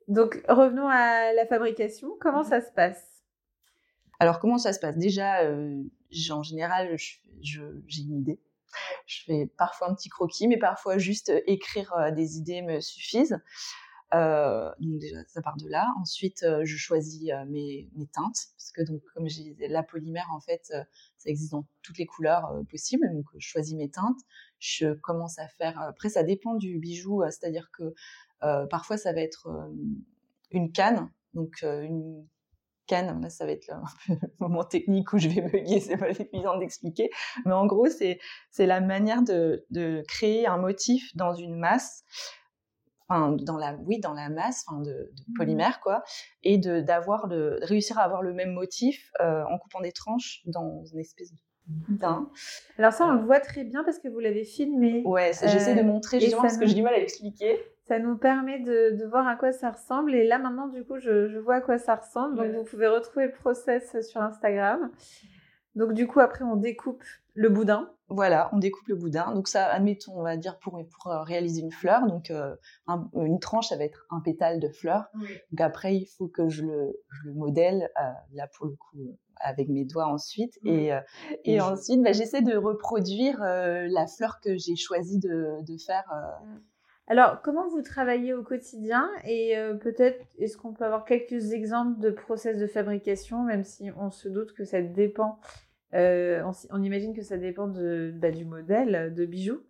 Donc, 0.07 0.43
revenons 0.47 0.87
à 0.87 1.33
la 1.33 1.47
fabrication. 1.47 2.09
Comment 2.19 2.43
ça 2.43 2.61
se 2.61 2.71
passe? 2.71 3.23
Alors, 4.19 4.39
comment 4.39 4.59
ça 4.59 4.73
se 4.73 4.79
passe? 4.79 4.95
Déjà, 4.95 5.41
euh, 5.45 5.81
en 6.29 6.43
général, 6.43 6.95
j'ai 7.41 8.01
une 8.03 8.19
idée. 8.19 8.39
Je 9.05 9.23
fais 9.25 9.47
parfois 9.57 9.89
un 9.89 9.95
petit 9.95 10.09
croquis, 10.09 10.47
mais 10.47 10.57
parfois 10.57 10.97
juste 10.97 11.31
écrire 11.47 11.93
euh, 11.93 12.11
des 12.11 12.37
idées 12.37 12.61
me 12.61 12.79
suffisent. 12.79 13.39
Euh, 14.13 14.69
donc 14.79 14.99
déjà, 14.99 15.17
ça 15.27 15.41
part 15.41 15.57
de 15.57 15.69
là. 15.69 15.87
Ensuite, 15.99 16.43
euh, 16.43 16.61
je 16.65 16.75
choisis 16.75 17.29
euh, 17.29 17.45
mes, 17.45 17.89
teintes, 18.13 18.47
parce 18.57 18.71
que 18.73 18.81
donc, 18.81 19.01
comme 19.13 19.29
j'ai 19.29 19.55
la 19.69 19.83
polymère, 19.83 20.27
en 20.31 20.41
fait, 20.41 20.65
ça 20.65 21.29
existe 21.29 21.51
dans 21.51 21.65
toutes 21.81 21.97
les 21.97 22.05
couleurs 22.05 22.51
possibles. 22.69 23.09
Donc, 23.13 23.25
je 23.37 23.47
choisis 23.47 23.75
mes 23.75 23.89
teintes. 23.89 24.19
Je 24.59 24.93
commence 24.93 25.39
à 25.39 25.47
faire. 25.47 25.79
Après, 25.79 26.09
ça 26.09 26.23
dépend 26.23 26.55
du 26.55 26.77
bijou, 26.79 27.23
c'est-à-dire 27.29 27.69
que 27.71 27.93
parfois, 28.69 28.97
ça 28.97 29.13
va 29.13 29.21
être 29.21 29.47
une 30.51 30.71
canne. 30.71 31.09
Donc, 31.33 31.61
une 31.63 32.27
là, 32.91 33.29
ça 33.29 33.45
va 33.45 33.51
être 33.51 33.67
le 34.07 34.15
moment 34.39 34.63
technique 34.63 35.13
où 35.13 35.17
je 35.17 35.29
vais 35.29 35.41
bugger, 35.41 35.79
c'est 35.79 35.97
pas 35.97 36.09
évident 36.09 36.57
d'expliquer. 36.57 37.09
Mais 37.45 37.53
en 37.53 37.65
gros, 37.65 37.87
c'est 37.87 38.19
la 38.59 38.81
manière 38.81 39.23
de, 39.23 39.65
de 39.69 40.03
créer 40.07 40.47
un 40.47 40.57
motif 40.57 41.15
dans 41.15 41.33
une 41.33 41.55
masse 41.55 42.03
dans 43.19 43.57
la, 43.57 43.75
oui, 43.85 43.99
dans 43.99 44.13
la 44.13 44.29
masse 44.29 44.65
de, 44.71 45.11
mmh 45.27 45.33
polymère, 45.35 45.79
quoi, 45.81 46.03
et 46.43 46.57
de, 46.57 46.81
d'avoir 46.81 47.27
le, 47.27 47.59
réussir 47.61 47.97
à 47.97 48.03
avoir 48.03 48.21
le 48.21 48.33
même 48.33 48.51
motif 48.51 49.11
euh, 49.21 49.43
en 49.45 49.57
coupant 49.57 49.81
des 49.81 49.91
tranches 49.91 50.41
dans 50.45 50.83
une 50.85 50.99
espèce 50.99 51.31
de 51.31 51.37
boudin. 51.67 52.29
Alors 52.77 52.93
ça, 52.93 53.05
on 53.07 53.11
le 53.11 53.23
voit 53.23 53.39
très 53.39 53.63
bien 53.63 53.83
parce 53.83 53.99
que 53.99 54.07
vous 54.07 54.19
l'avez 54.19 54.43
filmé. 54.43 55.03
Ouais, 55.05 55.31
j'essaie 55.41 55.75
de 55.75 55.81
euh, 55.81 55.83
montrer 55.83 56.19
justement 56.19 56.41
parce 56.41 56.57
que 56.57 56.65
j'ai 56.65 56.75
du 56.75 56.83
mal 56.83 56.93
à 56.93 56.99
expliquer. 56.99 57.59
Ça 57.87 57.99
nous 57.99 58.17
permet 58.17 58.59
de, 58.59 58.95
de, 58.97 59.05
voir 59.05 59.27
à 59.27 59.35
quoi 59.35 59.51
ça 59.51 59.71
ressemble. 59.71 60.13
Et 60.15 60.25
là, 60.25 60.37
maintenant, 60.37 60.67
du 60.67 60.83
coup, 60.83 60.99
je, 60.99 61.27
je 61.27 61.37
vois 61.39 61.55
à 61.55 61.61
quoi 61.61 61.77
ça 61.77 61.95
ressemble. 61.95 62.35
Donc, 62.35 62.51
vous 62.53 62.63
pouvez 62.63 62.87
retrouver 62.87 63.27
le 63.27 63.33
process 63.33 63.99
sur 64.07 64.21
Instagram. 64.21 64.91
Donc, 65.75 65.93
du 65.93 66.07
coup, 66.07 66.19
après, 66.19 66.43
on 66.43 66.55
découpe 66.55 67.03
le 67.33 67.49
boudin. 67.49 67.89
Voilà, 68.09 68.49
on 68.51 68.57
découpe 68.57 68.87
le 68.87 68.95
boudin. 68.95 69.33
Donc 69.33 69.47
ça, 69.47 69.65
admettons, 69.67 70.19
on 70.19 70.23
va 70.23 70.35
dire 70.35 70.59
pour, 70.59 70.73
pour 70.73 71.11
euh, 71.11 71.23
réaliser 71.23 71.61
une 71.61 71.71
fleur. 71.71 72.07
Donc 72.07 72.29
euh, 72.29 72.55
une 73.15 73.39
tranche, 73.39 73.69
ça 73.69 73.77
va 73.77 73.85
être 73.85 74.05
un 74.09 74.19
pétale 74.19 74.59
de 74.59 74.67
fleur. 74.67 75.05
Donc 75.15 75.61
après, 75.61 75.95
il 75.95 76.05
faut 76.05 76.27
que 76.27 76.49
je 76.49 76.63
le, 76.63 76.99
je 77.09 77.29
le 77.29 77.33
modèle, 77.33 77.89
euh, 78.01 78.11
là 78.33 78.49
pour 78.57 78.65
le 78.65 78.73
coup, 78.73 79.17
avec 79.37 79.69
mes 79.69 79.85
doigts 79.85 80.07
ensuite. 80.07 80.59
Et, 80.65 80.91
et, 81.45 81.61
ensuite, 81.61 82.03
bah, 82.03 82.11
j'essaie 82.11 82.41
de 82.41 82.55
reproduire 82.55 83.39
la 83.39 84.07
fleur 84.07 84.39
que 84.41 84.57
j'ai 84.57 84.75
choisi 84.75 85.17
de, 85.17 85.63
de 85.65 85.77
faire. 85.77 86.03
Mm. 86.43 86.59
Alors, 87.11 87.41
comment 87.41 87.67
vous 87.67 87.81
travaillez 87.81 88.33
au 88.33 88.41
quotidien 88.41 89.09
et 89.25 89.53
peut-être 89.81 90.25
est-ce 90.39 90.55
qu'on 90.55 90.71
peut 90.71 90.85
avoir 90.85 91.03
quelques 91.03 91.51
exemples 91.51 91.99
de 91.99 92.09
process 92.09 92.57
de 92.57 92.67
fabrication, 92.67 93.43
même 93.43 93.65
si 93.65 93.91
on 93.97 94.11
se 94.11 94.29
doute 94.29 94.53
que 94.53 94.63
ça 94.63 94.81
dépend 94.81 95.37
euh, 95.93 96.41
on, 96.69 96.83
imagine 96.83 97.13
que 97.13 97.21
ça 97.21 97.37
dépend 97.37 97.67
bah, 97.67 98.31
du 98.31 98.45
modèle 98.45 99.13
de 99.13 99.25
bijoux. 99.25 99.61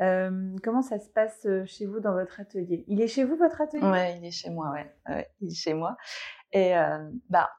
Euh, 0.00 0.56
comment 0.62 0.82
ça 0.82 0.98
se 0.98 1.08
passe 1.08 1.46
euh, 1.46 1.64
chez 1.64 1.86
vous 1.86 2.00
dans 2.00 2.12
votre 2.12 2.40
atelier? 2.40 2.84
Il 2.88 3.00
est 3.00 3.08
chez 3.08 3.24
vous 3.24 3.36
votre 3.36 3.60
atelier? 3.60 3.86
Ouais, 3.86 4.18
il 4.18 4.24
est 4.24 4.32
chez 4.32 4.50
moi, 4.50 4.72
ouais. 4.72 5.28
il 5.40 5.50
est 5.50 5.54
chez 5.54 5.74
moi. 5.74 5.96
Et 6.52 6.74
bah, 7.30 7.50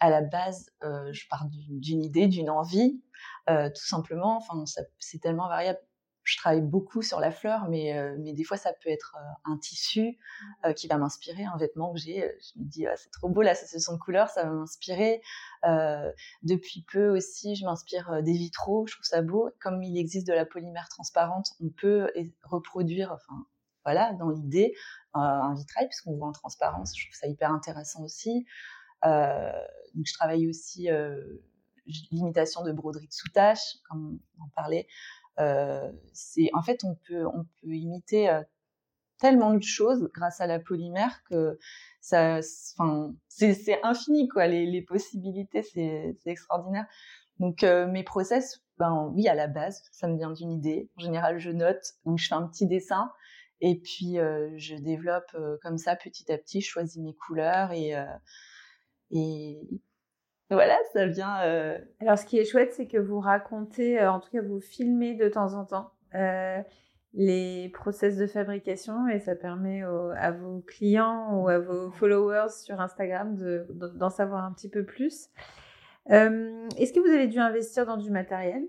à 0.00 0.08
la 0.08 0.22
base, 0.22 0.70
je 0.80 1.28
pars 1.28 1.46
d'une 1.50 2.02
idée, 2.02 2.28
d'une 2.28 2.48
envie, 2.48 3.02
tout 3.46 3.86
simplement. 3.86 4.38
Enfin, 4.38 4.64
c'est 4.98 5.20
tellement 5.20 5.48
variable 5.48 5.80
je 6.28 6.36
travaille 6.36 6.60
beaucoup 6.60 7.00
sur 7.00 7.20
la 7.20 7.30
fleur, 7.30 7.68
mais, 7.70 7.96
euh, 7.96 8.14
mais 8.18 8.34
des 8.34 8.44
fois, 8.44 8.58
ça 8.58 8.72
peut 8.74 8.90
être 8.90 9.16
euh, 9.16 9.50
un 9.52 9.56
tissu 9.56 10.18
euh, 10.66 10.74
qui 10.74 10.86
va 10.86 10.98
m'inspirer, 10.98 11.44
un 11.44 11.56
vêtement 11.56 11.94
que 11.94 11.98
j'ai. 11.98 12.20
Je 12.20 12.60
me 12.60 12.64
dis, 12.66 12.86
ah, 12.86 12.94
c'est 12.96 13.10
trop 13.10 13.30
beau, 13.30 13.40
l'association 13.40 13.94
de 13.94 13.98
couleurs, 13.98 14.28
ça 14.28 14.44
va 14.44 14.50
m'inspirer. 14.50 15.22
depuis 16.42 16.84
peu 16.92 17.08
aussi, 17.08 17.56
je 17.56 17.64
m'inspire 17.64 18.22
des 18.22 18.34
vitraux, 18.34 18.86
je 18.86 18.94
trouve 18.94 19.06
ça 19.06 19.22
beau. 19.22 19.50
Comme 19.58 19.82
il 19.82 19.98
existe 19.98 20.26
de 20.26 20.34
la 20.34 20.44
polymère 20.44 20.88
transparente, 20.90 21.48
on 21.62 21.70
peut 21.70 22.10
reproduire, 22.42 23.12
enfin, 23.12 23.46
voilà, 23.84 24.12
dans 24.14 24.28
l'idée, 24.28 24.74
un 25.14 25.54
vitrail, 25.54 25.88
puisqu'on 25.88 26.14
voit 26.14 26.28
en 26.28 26.32
transparence. 26.32 26.92
Je 26.94 27.06
trouve 27.06 27.18
ça 27.18 27.26
hyper 27.26 27.50
intéressant 27.50 28.02
aussi. 28.02 28.44
donc, 29.02 30.06
je 30.06 30.12
travaille 30.12 30.46
aussi 30.46 30.90
l'imitation 32.10 32.62
de 32.62 32.72
broderie 32.72 33.06
de 33.06 33.12
sous-tache, 33.12 33.78
comme 33.88 34.18
on 34.38 34.44
en 34.44 34.48
parlait. 34.54 34.86
C'est 36.12 36.50
en 36.52 36.62
fait 36.62 36.84
on 36.84 36.96
peut 37.06 37.26
on 37.26 37.44
peut 37.62 37.74
imiter 37.74 38.28
tellement 39.18 39.54
de 39.54 39.62
choses 39.62 40.08
grâce 40.14 40.40
à 40.40 40.46
la 40.46 40.58
polymère 40.58 41.22
que 41.24 41.58
ça, 42.00 42.40
c'est 42.42 43.80
infini 43.82 44.28
quoi. 44.28 44.46
Les, 44.46 44.66
les 44.66 44.82
possibilités, 44.82 45.62
c'est 45.62 46.16
extraordinaire. 46.26 46.86
Donc 47.38 47.62
mes 47.62 48.02
process, 48.04 48.62
ben 48.78 49.12
oui, 49.14 49.28
à 49.28 49.34
la 49.34 49.46
base, 49.46 49.82
ça 49.92 50.08
me 50.08 50.16
vient 50.16 50.30
d'une 50.30 50.50
idée. 50.52 50.88
En 50.96 51.00
général, 51.00 51.38
je 51.38 51.50
note 51.50 51.94
ou 52.04 52.16
je 52.16 52.28
fais 52.28 52.34
un 52.34 52.46
petit 52.46 52.66
dessin 52.66 53.10
et 53.60 53.78
puis 53.78 54.14
je 54.56 54.76
développe 54.76 55.36
comme 55.62 55.78
ça 55.78 55.96
petit 55.96 56.30
à 56.32 56.38
petit. 56.38 56.60
Je 56.60 56.68
choisis 56.68 57.02
mes 57.02 57.14
couleurs 57.14 57.72
et 57.72 57.94
voilà, 60.50 60.76
ça 60.92 61.06
vient. 61.06 61.34
Alors, 62.00 62.18
ce 62.18 62.24
qui 62.24 62.38
est 62.38 62.44
chouette, 62.44 62.72
c'est 62.72 62.86
que 62.86 62.98
vous 62.98 63.20
racontez, 63.20 64.04
en 64.04 64.20
tout 64.20 64.30
cas, 64.30 64.42
vous 64.42 64.60
filmez 64.60 65.14
de 65.14 65.28
temps 65.28 65.54
en 65.54 65.64
temps 65.64 65.92
les 67.14 67.70
process 67.70 68.18
de 68.18 68.26
fabrication 68.26 69.08
et 69.08 69.18
ça 69.18 69.34
permet 69.34 69.82
à 69.82 70.30
vos 70.30 70.60
clients 70.60 71.34
ou 71.40 71.48
à 71.48 71.58
vos 71.58 71.90
followers 71.90 72.50
sur 72.50 72.80
Instagram 72.80 73.36
d'en 73.94 74.10
savoir 74.10 74.44
un 74.44 74.52
petit 74.52 74.68
peu 74.68 74.84
plus. 74.84 75.28
Est-ce 76.06 76.92
que 76.92 77.00
vous 77.00 77.12
avez 77.12 77.26
dû 77.28 77.38
investir 77.38 77.86
dans 77.86 77.96
du 77.96 78.10
matériel? 78.10 78.62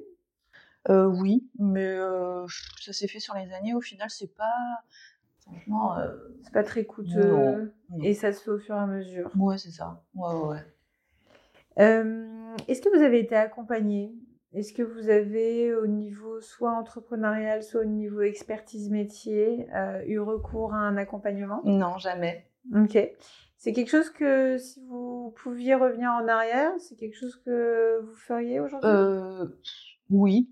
Euh, 0.90 1.06
Oui, 1.06 1.50
mais 1.60 1.86
euh, 1.86 2.46
ça 2.80 2.94
s'est 2.94 3.08
fait 3.08 3.20
sur 3.20 3.36
les 3.36 3.52
années. 3.54 3.74
Au 3.74 3.82
final, 3.82 4.10
c'est 4.10 4.34
pas. 4.34 4.46
Franchement. 5.42 5.98
Euh, 5.98 6.16
c'est 6.44 6.54
pas 6.54 6.64
très 6.64 6.86
coûteux. 6.86 7.74
Et 8.04 8.14
ça 8.14 8.32
se 8.32 8.42
fait 8.42 8.52
au 8.52 8.60
fur 8.60 8.76
et 8.76 8.80
à 8.80 8.88
mesure. 8.88 9.32
Ouais, 9.38 9.58
c'est 9.58 9.72
ça. 9.72 10.04
Ouais, 10.14 10.34
ouais. 10.36 10.66
Est-ce 11.78 12.82
que 12.82 12.96
vous 12.96 13.04
avez 13.04 13.20
été 13.20 13.36
accompagné 13.36 14.14
est-ce 14.52 14.74
que 14.74 14.82
vous 14.82 15.10
avez, 15.10 15.76
au 15.76 15.86
niveau 15.86 16.42
soit 16.42 16.72
entrepreneurial, 16.72 17.62
soit 17.62 17.82
au 17.82 17.86
niveau 17.86 18.22
expertise 18.22 18.90
métier, 18.90 19.68
euh, 19.76 20.02
eu 20.08 20.20
recours 20.20 20.74
à 20.74 20.78
un 20.78 20.98
accompagnement? 20.98 21.62
Non, 21.66 22.00
jamais. 22.00 22.50
Ok. 22.76 22.98
C'est 23.58 23.74
quelque 23.74 23.92
chose 23.92 24.10
que, 24.10 24.58
si 24.58 24.84
vous 24.86 25.36
pouviez 25.44 25.76
revenir 25.76 26.10
en 26.10 26.28
arrière, 26.28 26.72
c'est 26.80 26.96
quelque 26.96 27.16
chose 27.16 27.40
que 27.46 28.00
vous 28.02 28.16
feriez 28.16 28.60
aujourd'hui? 28.60 28.90
Euh, 28.90 29.46
Oui. 30.10 30.52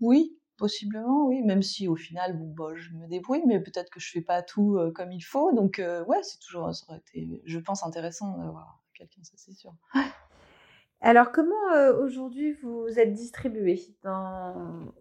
Oui, 0.00 0.38
possiblement, 0.56 1.26
oui. 1.26 1.42
Même 1.42 1.62
si 1.62 1.88
au 1.88 1.96
final, 1.96 2.38
bon, 2.38 2.54
bah, 2.54 2.74
je 2.74 2.90
me 2.92 3.06
débrouille, 3.06 3.42
mais 3.46 3.60
peut-être 3.60 3.90
que 3.90 4.00
je 4.00 4.10
fais 4.10 4.22
pas 4.22 4.42
tout 4.42 4.78
euh, 4.78 4.92
comme 4.92 5.12
il 5.12 5.22
faut. 5.22 5.52
Donc, 5.52 5.82
ouais, 6.06 6.22
c'est 6.22 6.38
toujours, 6.38 6.74
ça 6.74 6.86
aurait 6.88 7.00
été, 7.00 7.42
je 7.44 7.58
pense, 7.58 7.84
intéressant 7.84 8.38
d'avoir 8.38 8.82
quelqu'un, 8.94 9.22
ça 9.24 9.34
c'est 9.36 9.52
sûr. 9.52 9.74
Alors, 11.00 11.30
comment 11.30 11.54
euh, 11.74 12.02
aujourd'hui 12.02 12.54
vous 12.62 12.86
êtes 12.98 13.12
distribué 13.12 13.96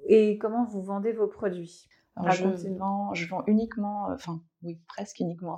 et 0.08 0.38
comment 0.38 0.66
vous 0.66 0.84
vendez 0.84 1.14
vos 1.14 1.28
produits? 1.28 1.88
Je 2.28 2.46
vends, 2.78 3.14
je 3.14 3.28
vends 3.28 3.44
uniquement, 3.46 4.10
euh, 4.10 4.14
enfin 4.14 4.42
oui, 4.64 4.80
presque 4.88 5.20
uniquement, 5.20 5.58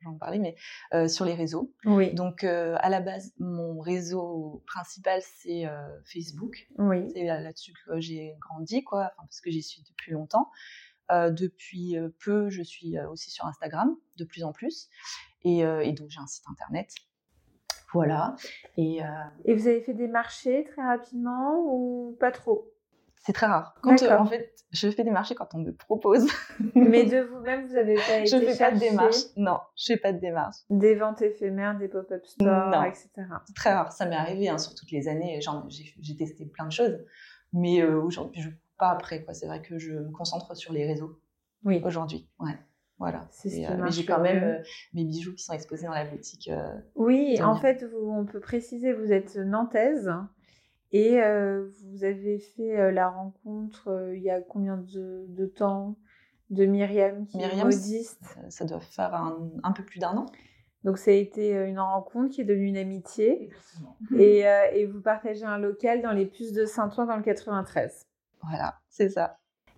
j'en 0.00 0.18
parlais, 0.18 0.38
mais 0.38 0.56
euh, 0.92 1.06
sur 1.06 1.24
les 1.24 1.34
réseaux. 1.34 1.72
Oui. 1.84 2.12
Donc 2.14 2.44
à 2.44 2.88
la 2.88 3.00
base, 3.00 3.32
mon 3.38 3.78
réseau 3.78 4.62
principal 4.66 5.20
c'est 5.22 5.64
Facebook. 6.04 6.68
Oui. 6.78 7.10
C'est 7.12 7.24
là-dessus 7.24 7.72
que 7.86 8.00
j'ai 8.00 8.36
grandi, 8.40 8.82
quoi, 8.82 9.12
parce 9.16 9.40
que 9.40 9.50
j'y 9.50 9.62
suis 9.62 9.82
depuis 9.82 10.12
longtemps. 10.12 10.50
depuis 11.10 11.96
peu, 12.24 12.48
je 12.48 12.62
suis 12.62 12.98
aussi 13.00 13.30
sur 13.30 13.46
Instagram, 13.46 13.94
de 14.16 14.24
plus 14.24 14.44
en 14.44 14.52
plus, 14.52 14.88
et, 15.42 15.60
et 15.60 15.92
donc 15.92 16.10
j'ai 16.10 16.20
un 16.20 16.26
site 16.26 16.44
internet 16.50 16.90
voilà. 17.94 18.34
Et, 18.76 19.02
euh, 19.02 19.06
et 19.44 19.54
vous 19.54 19.66
avez 19.66 19.80
fait 19.80 19.94
des 19.94 20.08
marchés 20.08 20.64
très 20.64 20.82
rapidement 20.82 21.58
ou 21.64 22.16
pas 22.20 22.30
trop? 22.30 22.70
C'est 23.24 23.32
très 23.32 23.46
rare. 23.46 23.74
Quand, 23.80 24.02
euh, 24.02 24.18
en 24.18 24.26
fait, 24.26 24.52
je 24.70 24.90
fais 24.90 25.02
des 25.02 25.10
marchés 25.10 25.34
quand 25.34 25.54
on 25.54 25.58
me 25.58 25.72
propose. 25.72 26.26
Mais 26.74 27.04
de 27.04 27.20
vous-même, 27.20 27.66
vous 27.66 27.76
avez 27.76 27.94
pas 27.94 28.18
été 28.18 28.26
Je 28.26 28.36
fais 28.36 28.58
pas 28.58 28.70
de 28.70 28.78
démarche. 28.78 29.16
Non, 29.36 29.60
je 29.76 29.94
fais 29.94 29.96
pas 29.96 30.12
de 30.12 30.18
démarche. 30.18 30.56
Des 30.68 30.94
ventes 30.94 31.22
éphémères, 31.22 31.78
des 31.78 31.88
pop-up 31.88 32.26
stores, 32.26 32.84
etc. 32.84 33.08
C'est 33.46 33.54
très 33.54 33.72
rare. 33.72 33.92
Ça 33.92 34.04
m'est 34.04 34.16
arrivé 34.16 34.50
hein, 34.50 34.58
sur 34.58 34.74
toutes 34.74 34.90
les 34.90 35.08
années. 35.08 35.40
J'ai 36.00 36.16
testé 36.16 36.44
plein 36.44 36.66
de 36.66 36.72
choses. 36.72 36.98
Mais 37.54 37.80
euh, 37.80 38.02
aujourd'hui, 38.02 38.42
je 38.42 38.48
ne 38.48 38.54
pas 38.76 38.90
après. 38.90 39.24
C'est 39.32 39.46
vrai 39.46 39.62
que 39.62 39.78
je 39.78 39.92
me 39.94 40.10
concentre 40.10 40.54
sur 40.54 40.74
les 40.74 40.84
réseaux. 40.86 41.18
Oui. 41.64 41.80
Aujourd'hui. 41.82 42.28
Ouais. 42.38 42.58
Voilà. 43.04 43.28
C'est 43.30 43.66
euh, 43.66 43.90
j'ai 43.90 44.06
quand 44.06 44.22
même 44.22 44.42
euh, 44.42 44.62
mes 44.94 45.04
bijoux 45.04 45.34
qui 45.34 45.44
sont 45.44 45.52
exposés 45.52 45.84
dans 45.84 45.92
la 45.92 46.06
boutique. 46.06 46.48
Euh, 46.48 46.72
oui, 46.94 47.38
en 47.42 47.54
fait, 47.54 47.84
on 48.02 48.24
peut 48.24 48.40
préciser, 48.40 48.94
vous 48.94 49.12
êtes 49.12 49.36
nantaise 49.36 50.10
et 50.90 51.20
vous 51.82 52.04
avez 52.04 52.38
fait 52.38 52.90
la 52.92 53.10
rencontre 53.10 54.12
il 54.14 54.22
y 54.22 54.30
a 54.30 54.40
combien 54.40 54.78
de, 54.78 55.46
temps 55.54 55.98
de 56.48 56.64
Myriam 56.64 57.26
qui 57.26 57.36
Myriam, 57.36 57.66
modiste? 57.66 58.38
Ça, 58.48 58.64
doit 58.64 58.80
faire 58.80 59.14
un, 59.14 59.72
peu 59.72 59.84
plus 59.84 59.98
d'un 59.98 60.16
an. 60.16 60.26
Donc 60.84 60.96
ça 60.96 61.10
a 61.10 61.14
été 61.14 61.52
une 61.52 61.80
rencontre 61.80 62.30
qui 62.30 62.40
est 62.40 62.44
devenue 62.44 62.68
une 62.68 62.78
amitié. 62.78 63.50
Et, 64.16 64.44
et 64.72 64.86
vous 64.86 65.02
partagez 65.02 65.44
un 65.44 65.58
local 65.58 66.00
dans 66.00 66.12
les 66.12 66.24
puces 66.24 66.54
de 66.54 66.64
Saint-Ouen 66.64 67.04
dans 67.04 67.16
le 67.16 67.22
93. 67.22 68.06
Voilà, 68.42 68.78
c'est 68.88 69.10
ça. 69.10 69.36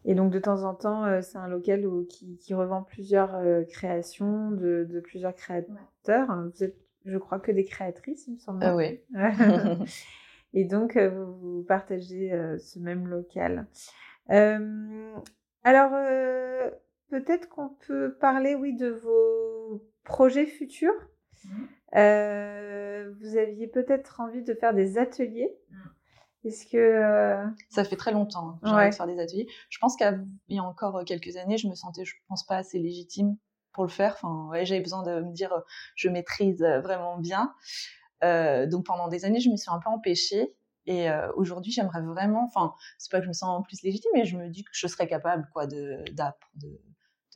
Et 0.09 0.15
donc 0.15 0.33
de 0.33 0.39
temps 0.39 0.63
en 0.63 0.75
temps, 0.75 1.05
euh, 1.05 1.21
c'est 1.21 1.37
un 1.37 1.49
local 1.49 1.85
qui, 2.09 2.55
revend 2.55 2.83
plusieurs 2.83 3.35
euh, 3.35 3.65
créations 3.65 4.53
de, 4.53 5.01
plusieurs 5.03 5.35
créateurs. 5.35 6.49
Vous 6.55 6.63
êtes, 6.63 6.77
je 7.05 7.19
crois, 7.19 7.41
que 7.41 7.51
des 7.51 7.65
créatrices, 7.65 8.29
il 8.29 8.35
me 8.35 8.39
semble. 8.39 8.61
Ah 8.63 8.77
oui. 8.77 9.01
Et 10.55 10.65
donc, 10.65 10.97
vous, 10.97 11.65
partagez 11.67 12.31
ce 12.59 12.79
même 12.79 13.09
local. 13.09 13.67
alors, 14.29 15.91
peut-être 17.11 17.49
qu'on 17.49 17.71
peut 17.87 18.15
parler, 18.15 18.55
oui, 18.55 18.75
de 18.75 18.89
vos 18.89 19.85
projets 20.05 20.47
futurs. 20.47 20.95
Mmh. 21.45 23.11
vous 23.21 23.37
aviez 23.37 23.67
peut-être 23.67 24.21
envie 24.21 24.43
de 24.43 24.55
faire 24.55 24.73
des 24.73 24.99
ateliers. 24.99 25.53
Est-ce 26.47 26.67
que 26.67 26.77
euh, 26.77 27.45
ça 27.71 27.85
fait 27.85 27.97
très 27.97 28.13
longtemps 28.13 28.59
que 28.63 28.69
envie 28.69 28.91
de 28.91 28.95
faire 28.95 29.07
des 29.07 29.19
ateliers. 29.19 29.49
Je 29.69 29.79
pense 29.79 29.97
qu'il 29.97 30.27
y 30.49 30.59
a 30.59 30.63
encore 30.63 31.05
quelques 31.05 31.37
années, 31.37 31.59
je 31.59 31.67
me 31.69 31.75
sentais, 31.75 32.05
je 32.05 32.15
pense 32.29 32.47
pas 32.47 32.57
assez 32.57 32.79
légitime 32.79 33.37
pour 33.73 33.85
le 33.85 33.91
faire. 33.91 34.13
Enfin, 34.15 34.49
ouais, 34.51 34.65
j'avais 34.65 34.81
besoin 34.81 35.03
de 35.03 35.21
me 35.21 35.33
dire, 35.33 35.53
je 35.97 36.09
maîtrise 36.09 36.63
vraiment 36.63 37.19
bien. 37.19 37.53
Euh, 38.25 38.67
donc 38.67 38.87
pendant 38.87 39.09
des 39.09 39.25
années, 39.25 39.41
je 39.41 39.51
me 39.51 39.57
suis 39.57 39.71
un 39.71 39.81
peu 39.81 39.91
empêchée. 39.91 40.55
Et 40.87 41.11
euh, 41.11 41.33
aujourd'hui, 41.35 41.73
j'aimerais 41.73 42.01
vraiment, 42.01 42.45
enfin, 42.45 42.73
c'est 42.97 43.11
pas 43.11 43.19
que 43.19 43.25
je 43.25 43.29
me 43.29 43.35
sens 43.35 43.65
plus 43.67 43.83
légitime, 43.83 44.13
mais 44.15 44.25
je 44.25 44.37
me 44.37 44.49
dis 44.49 44.63
que 44.63 44.71
je 44.73 44.87
serais 44.87 45.09
capable, 45.09 45.49
quoi, 45.53 45.67
de, 45.67 46.05
de, 46.13 46.81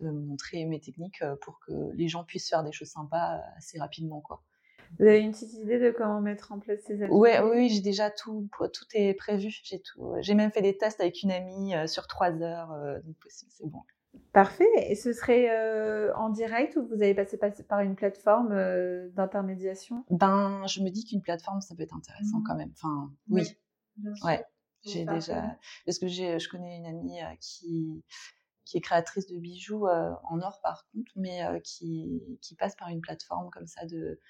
de 0.00 0.10
montrer 0.10 0.64
mes 0.66 0.78
techniques 0.78 1.24
pour 1.40 1.58
que 1.66 1.72
les 1.94 2.06
gens 2.06 2.22
puissent 2.22 2.48
faire 2.48 2.62
des 2.62 2.70
choses 2.70 2.90
sympas 2.90 3.40
assez 3.56 3.78
rapidement, 3.80 4.20
quoi. 4.20 4.44
Vous 4.98 5.06
avez 5.06 5.20
une 5.20 5.32
petite 5.32 5.54
idée 5.54 5.78
de 5.78 5.90
comment 5.90 6.20
mettre 6.20 6.52
en 6.52 6.58
place 6.58 6.80
ces 6.86 7.02
ateliers? 7.02 7.16
Ouais, 7.16 7.40
Oui, 7.40 7.68
j'ai 7.68 7.80
déjà 7.80 8.10
tout, 8.10 8.48
tout 8.58 8.84
est 8.94 9.14
prévu. 9.14 9.48
J'ai 9.62 9.80
tout. 9.80 10.14
J'ai 10.20 10.34
même 10.34 10.50
fait 10.50 10.62
des 10.62 10.76
tests 10.76 11.00
avec 11.00 11.22
une 11.22 11.30
amie 11.30 11.74
euh, 11.74 11.86
sur 11.86 12.06
trois 12.06 12.32
heures, 12.42 12.72
euh, 12.72 12.98
donc 13.00 13.16
c'est 13.28 13.66
bon. 13.66 13.80
Parfait. 14.32 14.68
Et 14.88 14.96
ce 14.96 15.12
serait 15.12 15.48
euh, 15.50 16.12
en 16.16 16.30
direct 16.30 16.76
ou 16.76 16.86
vous 16.86 17.02
avez 17.02 17.14
passé 17.14 17.38
par 17.68 17.80
une 17.80 17.94
plateforme 17.94 18.54
d'intermédiation? 19.10 20.04
Ben, 20.10 20.66
je 20.66 20.82
me 20.82 20.90
dis 20.90 21.04
qu'une 21.04 21.22
plateforme, 21.22 21.60
ça 21.60 21.74
peut 21.76 21.82
être 21.82 21.94
intéressant 21.94 22.40
mmh. 22.40 22.44
quand 22.44 22.56
même. 22.56 22.72
Enfin, 22.72 23.12
oui. 23.28 23.56
ouais. 24.24 24.44
J'ai 24.82 25.04
déjà. 25.04 25.56
Parce 25.86 25.98
que 25.98 26.08
je 26.08 26.48
connais 26.48 26.76
une 26.76 26.86
amie 26.86 27.18
qui 27.40 28.02
qui 28.64 28.76
est 28.76 28.80
créatrice 28.80 29.26
de 29.26 29.36
bijoux 29.36 29.86
en 29.88 30.40
or 30.42 30.60
par 30.62 30.86
contre, 30.92 31.10
mais 31.16 31.40
qui, 31.64 32.38
qui 32.40 32.54
passe 32.54 32.76
par 32.76 32.88
une 32.88 33.00
plateforme 33.00 33.50
comme 33.50 33.66
ça 33.66 33.84
de 33.86 34.20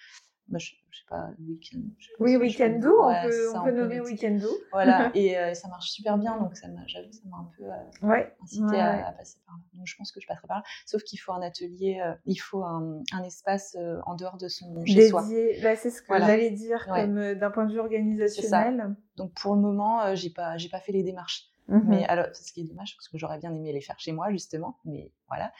bah, 0.50 0.58
je, 0.58 0.72
je, 0.90 0.98
sais 0.98 1.04
pas, 1.08 1.30
Weekend. 1.38 1.84
oui, 2.18 2.36
Weekendo, 2.36 3.02
on, 3.02 3.22
peut, 3.22 3.56
on 3.56 3.64
peut 3.64 3.72
nommer 3.72 4.00
Weekendo. 4.00 4.48
Voilà, 4.72 5.10
et 5.14 5.38
euh, 5.38 5.54
ça 5.54 5.68
marche 5.68 5.90
super 5.90 6.18
bien, 6.18 6.36
donc 6.38 6.56
ça 6.56 6.66
j'avoue, 6.86 7.12
ça 7.12 7.22
m'a 7.28 7.38
un 7.38 7.50
peu 7.56 7.64
euh, 7.64 8.08
ouais. 8.08 8.34
incité 8.42 8.80
à, 8.80 9.12
passer 9.12 9.38
par 9.46 9.56
là. 9.56 9.62
Donc 9.74 9.86
je 9.86 9.96
pense 9.96 10.12
que 10.12 10.20
je 10.20 10.26
passerai 10.26 10.48
par 10.48 10.58
là. 10.58 10.62
Sauf 10.86 11.02
qu'il 11.04 11.20
faut 11.20 11.32
un 11.32 11.42
atelier, 11.42 12.00
euh, 12.04 12.12
il 12.26 12.36
faut 12.36 12.64
un, 12.64 13.02
un 13.12 13.22
espace 13.22 13.76
en 14.06 14.14
dehors 14.16 14.36
de 14.36 14.48
son 14.48 14.84
chez 14.84 15.08
soi. 15.08 15.22
Bah, 15.62 15.76
c'est 15.76 15.90
ce 15.90 16.02
que 16.02 16.18
j'allais 16.18 16.50
dire, 16.50 16.86
comme 16.86 17.34
d'un 17.34 17.50
point 17.50 17.66
de 17.66 17.72
vue 17.72 17.80
organisationnel. 17.80 18.94
Donc 19.16 19.32
pour 19.34 19.54
le 19.54 19.60
moment, 19.60 20.14
j'ai 20.14 20.30
pas, 20.30 20.56
j'ai 20.56 20.68
pas 20.68 20.80
fait 20.80 20.92
les 20.92 21.02
démarches. 21.02 21.50
Mmh 21.70 21.80
mais 21.86 22.04
alors, 22.06 22.26
ce 22.32 22.52
qui 22.52 22.62
est 22.62 22.64
dommage, 22.64 22.96
parce 22.96 23.08
que 23.08 23.16
j'aurais 23.16 23.38
bien 23.38 23.54
aimé 23.54 23.72
les 23.72 23.80
faire 23.80 23.98
chez 24.00 24.10
moi, 24.10 24.30
justement. 24.32 24.78
Mais 24.84 25.12
voilà. 25.28 25.52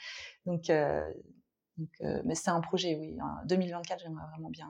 Donc, 0.45 0.69
euh, 0.69 1.09
mais 2.23 2.35
c'est 2.35 2.49
un 2.49 2.61
projet, 2.61 2.95
oui. 2.95 3.17
En 3.21 3.45
2024, 3.45 4.01
j'aimerais 4.01 4.25
vraiment 4.31 4.49
bien. 4.49 4.67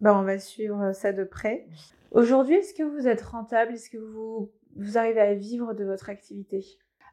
Bah, 0.00 0.18
on 0.18 0.22
va 0.22 0.38
suivre 0.38 0.92
ça 0.92 1.12
de 1.12 1.24
près. 1.24 1.68
Aujourd'hui, 2.10 2.56
est-ce 2.56 2.74
que 2.74 2.82
vous 2.82 3.06
êtes 3.06 3.22
rentable? 3.22 3.72
Est-ce 3.72 3.88
que 3.88 3.98
vous, 3.98 4.52
vous 4.76 4.98
arrivez 4.98 5.20
à 5.20 5.34
vivre 5.34 5.74
de 5.74 5.84
votre 5.84 6.10
activité? 6.10 6.64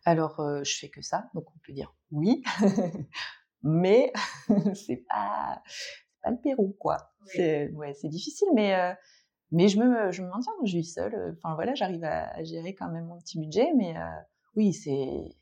Alors, 0.05 0.39
euh, 0.39 0.63
je 0.63 0.77
fais 0.77 0.89
que 0.89 1.01
ça, 1.01 1.29
donc 1.33 1.45
on 1.55 1.59
peut 1.65 1.71
dire 1.71 1.93
oui. 2.11 2.43
mais 3.63 4.11
c'est 4.73 5.05
pas, 5.07 5.61
pas 6.23 6.31
le 6.31 6.37
Pérou, 6.37 6.75
quoi. 6.79 7.13
C'est 7.25 7.69
ouais, 7.71 7.93
difficile, 8.05 8.47
mais, 8.55 8.73
euh, 8.73 8.93
mais 9.51 9.67
je 9.67 9.79
me, 9.79 10.11
je 10.11 10.23
me 10.23 10.29
maintiens, 10.29 10.51
je 10.63 10.77
vis 10.77 10.93
seule. 10.93 11.35
Enfin 11.37 11.53
voilà, 11.53 11.75
j'arrive 11.75 12.03
à, 12.03 12.43
gérer 12.43 12.73
quand 12.73 12.89
même 12.89 13.05
mon 13.05 13.19
petit 13.19 13.39
budget, 13.39 13.71
mais 13.77 13.93
oui, 14.55 14.73
c'est 14.73 15.35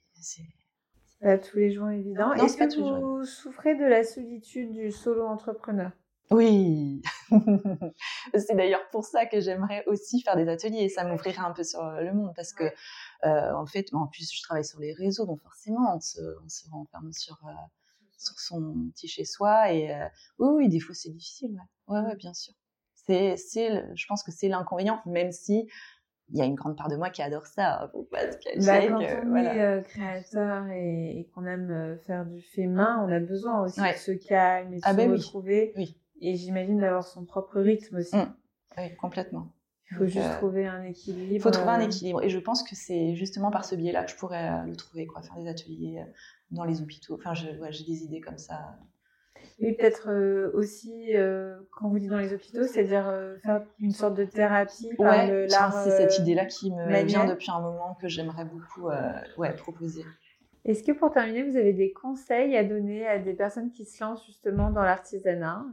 pas 1.22 1.38
tous 1.38 1.58
les 1.58 1.72
jours 1.72 1.90
évident. 1.90 2.34
Est-ce 2.34 2.58
que 2.58 2.80
vous 2.80 3.26
souffrez 3.26 3.76
de 3.76 3.86
la 3.86 4.04
solitude 4.04 4.72
du 4.72 4.92
solo 4.92 5.26
entrepreneur? 5.26 5.92
Oui, 6.30 7.02
c'est 8.34 8.56
d'ailleurs 8.56 8.86
pour 8.92 9.06
ça 9.06 9.26
que 9.26 9.40
j'aimerais 9.40 9.86
aussi 9.88 10.22
faire 10.22 10.36
des 10.36 10.50
ateliers. 10.50 10.84
Et 10.84 10.90
ça 10.90 11.06
m'ouvrirait 11.06 11.40
un 11.40 11.52
peu 11.52 11.64
sur 11.64 11.82
le 11.84 12.14
monde 12.14 12.34
parce 12.36 12.52
que 12.52 12.66
euh, 13.24 13.54
en 13.54 13.66
fait, 13.66 13.94
en 13.94 14.08
plus 14.08 14.30
je 14.34 14.44
travaille 14.44 14.66
sur 14.66 14.80
les 14.80 14.94
réseaux 14.94 15.26
donc 15.26 15.42
forcément 15.42 15.96
on 15.96 16.02
se, 16.02 16.20
on 16.44 16.50
se 16.50 16.70
renferme 16.70 17.14
sur 17.14 17.40
euh, 17.46 17.52
sur 18.18 18.38
son 18.40 18.90
petit 18.94 19.08
chez 19.08 19.24
soi 19.24 19.72
et 19.72 19.94
euh, 19.94 20.06
oui, 20.40 20.50
oui, 20.56 20.70
des 20.70 20.80
fois 20.80 20.94
c'est 20.96 21.12
difficile, 21.12 21.62
ouais, 21.88 22.00
ouais, 22.02 22.16
bien 22.16 22.34
sûr. 22.34 22.54
C'est, 22.94 23.38
c'est, 23.38 23.86
je 23.96 24.06
pense 24.08 24.22
que 24.22 24.32
c'est 24.32 24.50
l'inconvénient, 24.50 25.02
même 25.06 25.32
si 25.32 25.70
il 26.30 26.38
y 26.38 26.42
a 26.42 26.46
une 26.46 26.56
grande 26.56 26.76
part 26.76 26.90
de 26.90 26.96
moi 26.96 27.10
qui 27.10 27.22
adore 27.22 27.46
ça. 27.46 27.84
Hein, 27.84 27.90
faut 27.92 28.04
pas 28.04 28.32
se 28.32 28.66
bah, 28.66 28.88
quand 28.88 29.00
on 29.00 29.36
est 29.36 29.62
euh, 29.62 29.82
créateur 29.82 30.68
et, 30.68 31.30
qu'on 31.34 31.46
aime 31.46 31.72
euh, 31.72 31.98
faire 32.06 32.26
du 32.26 32.42
fait 32.42 32.68
main, 32.68 33.04
on 33.08 33.12
a 33.12 33.20
besoin 33.20 33.64
aussi 33.64 33.80
de 33.80 33.98
se 33.98 34.12
calmer, 34.12 34.78
et 34.78 34.80
de 34.80 34.84
ah 34.84 34.92
se 34.92 34.98
bah 34.98 35.08
retrouver. 35.08 35.74
Oui. 35.78 35.98
Et 36.20 36.36
j'imagine 36.36 36.80
d'avoir 36.80 37.04
son 37.04 37.26
propre 37.26 37.60
rythme 37.60 37.98
aussi. 37.98 38.16
Mmh. 38.16 38.34
Oui, 38.78 38.96
complètement. 38.96 39.54
Il 39.90 39.98
faut 39.98 40.06
juste 40.06 40.26
euh, 40.26 40.38
trouver 40.38 40.68
un 40.68 40.84
équilibre. 40.84 41.32
Il 41.32 41.40
faut 41.40 41.52
trouver 41.52 41.72
un 41.72 41.80
équilibre. 41.80 42.22
Et 42.22 42.30
je 42.30 42.40
pense 42.40 42.62
que 42.64 42.76
c'est 42.76 43.16
justement 43.16 43.52
par 43.52 43.64
ce 43.64 43.76
biais-là 43.76 44.04
que 44.04 44.12
je 44.12 44.18
pourrais 44.18 44.66
le 44.66 44.76
trouver, 44.76 45.08
quoi, 45.08 45.22
faire 45.22 45.36
des 45.36 45.48
ateliers 45.48 46.04
dans 46.52 46.66
les 46.66 46.82
hôpitaux. 46.82 47.16
Enfin, 47.16 47.34
j'ai 47.34 47.86
des 47.86 48.04
idées 48.04 48.20
comme 48.20 48.38
ça. 48.38 48.78
Et 49.60 49.74
peut-être 49.74 50.10
euh, 50.10 50.52
aussi, 50.54 51.16
euh, 51.16 51.58
quand 51.72 51.90
vous 51.90 51.98
dites 51.98 52.12
dans 52.12 52.20
les 52.20 52.34
hôpitaux, 52.34 52.64
c'est-à-dire 52.64 53.08
euh, 53.08 53.38
faire 53.40 53.64
une 53.80 53.92
sorte 53.92 54.14
de 54.14 54.24
thérapie 54.24 54.90
par 54.98 55.26
l'art. 55.26 55.84
C'est 55.84 55.98
cette 55.98 56.20
idée-là 56.20 56.46
qui 56.46 56.72
me 56.72 57.04
vient 57.04 57.26
depuis 57.26 57.50
un 57.50 57.60
moment 57.60 57.96
que 58.00 58.08
j'aimerais 58.08 58.46
beaucoup 58.46 58.90
ouais, 59.38 59.56
proposer. 59.56 60.04
Est-ce 60.66 60.84
que 60.84 60.92
pour 60.92 61.12
terminer, 61.12 61.44
vous 61.44 61.58
avez 61.58 61.74
des 61.74 61.92
conseils 61.92 62.56
à 62.56 62.64
donner 62.64 63.08
à 63.08 63.20
des 63.20 63.34
personnes 63.34 63.72
qui 63.72 63.86
se 63.86 64.04
lancent 64.04 64.26
justement 64.26 64.70
dans 64.70 64.84
l'artisanat? 64.84 65.66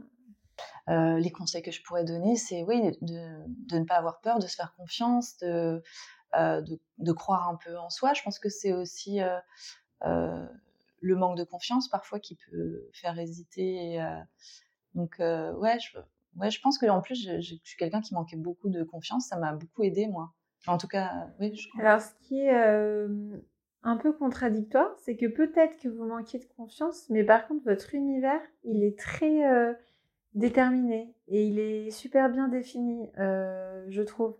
Les 0.87 1.31
conseils 1.31 1.61
que 1.61 1.71
je 1.71 1.83
pourrais 1.83 2.05
donner, 2.05 2.35
c'est 2.37 2.63
oui, 2.63 2.81
de, 3.01 3.17
de, 3.67 3.79
ne 3.79 3.85
pas 3.85 3.95
avoir 3.95 4.19
peur, 4.21 4.39
de 4.39 4.47
se 4.47 4.55
faire 4.55 4.73
confiance, 4.77 5.37
de, 5.39 5.83
de, 6.33 6.79
de, 6.97 7.11
croire 7.11 7.49
un 7.49 7.55
peu 7.63 7.77
en 7.77 7.89
soi. 7.89 8.13
Je 8.13 8.23
pense 8.23 8.39
que 8.39 8.49
c'est 8.49 8.73
aussi 8.73 9.19
le 11.05 11.15
manque 11.15 11.37
de 11.37 11.43
confiance 11.43 11.87
parfois 11.87 12.19
qui 12.19 12.35
peut 12.35 12.89
faire 12.93 13.17
hésiter. 13.19 14.01
Euh, 14.01 14.19
donc 14.93 15.19
euh, 15.19 15.53
ouais, 15.53 15.77
je, 15.79 15.97
ouais, 16.37 16.49
je 16.49 16.59
pense 16.61 16.77
que 16.77 16.87
en 16.87 17.01
plus 17.01 17.23
je, 17.23 17.39
suis 17.41 17.77
quelqu'un 17.77 18.01
qui 18.01 18.13
manquait 18.13 18.37
beaucoup 18.37 18.69
de 18.69 18.83
confiance. 18.83 19.27
Ça 19.27 19.37
m'a 19.37 19.53
beaucoup 19.53 19.83
aidé 19.83 20.07
moi. 20.07 20.33
en 20.67 20.77
tout 20.77 20.87
cas, 20.87 21.27
oui. 21.39 21.55
Je 21.55 21.69
crois. 21.69 21.83
Alors 21.83 22.01
ce 22.01 22.13
qui 22.21 22.39
est 22.39 22.53
euh, 22.53 23.37
un 23.83 23.97
peu 23.97 24.13
contradictoire, 24.13 24.89
c'est 25.03 25.15
que 25.15 25.27
peut-être 25.27 25.77
que 25.77 25.87
vous 25.87 26.05
manquiez 26.05 26.39
de 26.39 26.47
confiance, 26.57 27.05
mais 27.09 27.23
par 27.23 27.47
contre 27.47 27.63
votre 27.65 27.93
univers, 27.93 28.41
il 28.63 28.83
est 28.83 28.97
très 28.97 29.77
déterminé 30.33 31.13
et 31.27 31.45
il 31.45 31.59
est 31.59 31.91
super 31.91 32.29
bien 32.29 32.47
défini, 32.47 33.09
je 33.15 34.01
trouve. 34.01 34.35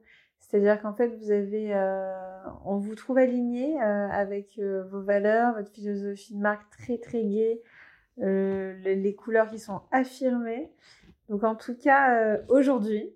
C'est-à-dire 0.55 0.81
qu'en 0.81 0.93
fait, 0.93 1.09
vous 1.17 1.31
avez, 1.31 1.75
euh, 1.75 2.13
on 2.63 2.77
vous 2.77 2.95
trouve 2.95 3.17
aligné 3.17 3.75
euh, 3.81 4.07
avec 4.09 4.57
euh, 4.57 4.85
vos 4.89 5.01
valeurs, 5.01 5.53
votre 5.53 5.69
philosophie 5.69 6.33
de 6.33 6.39
marque 6.39 6.69
très 6.69 6.97
très 6.97 7.25
gaie, 7.25 7.62
les, 8.15 9.15
couleurs 9.15 9.50
qui 9.50 9.59
sont 9.59 9.81
affirmées. 9.91 10.71
Donc 11.27 11.43
en 11.43 11.55
tout 11.55 11.75
cas, 11.75 12.39
aujourd'hui, 12.47 13.13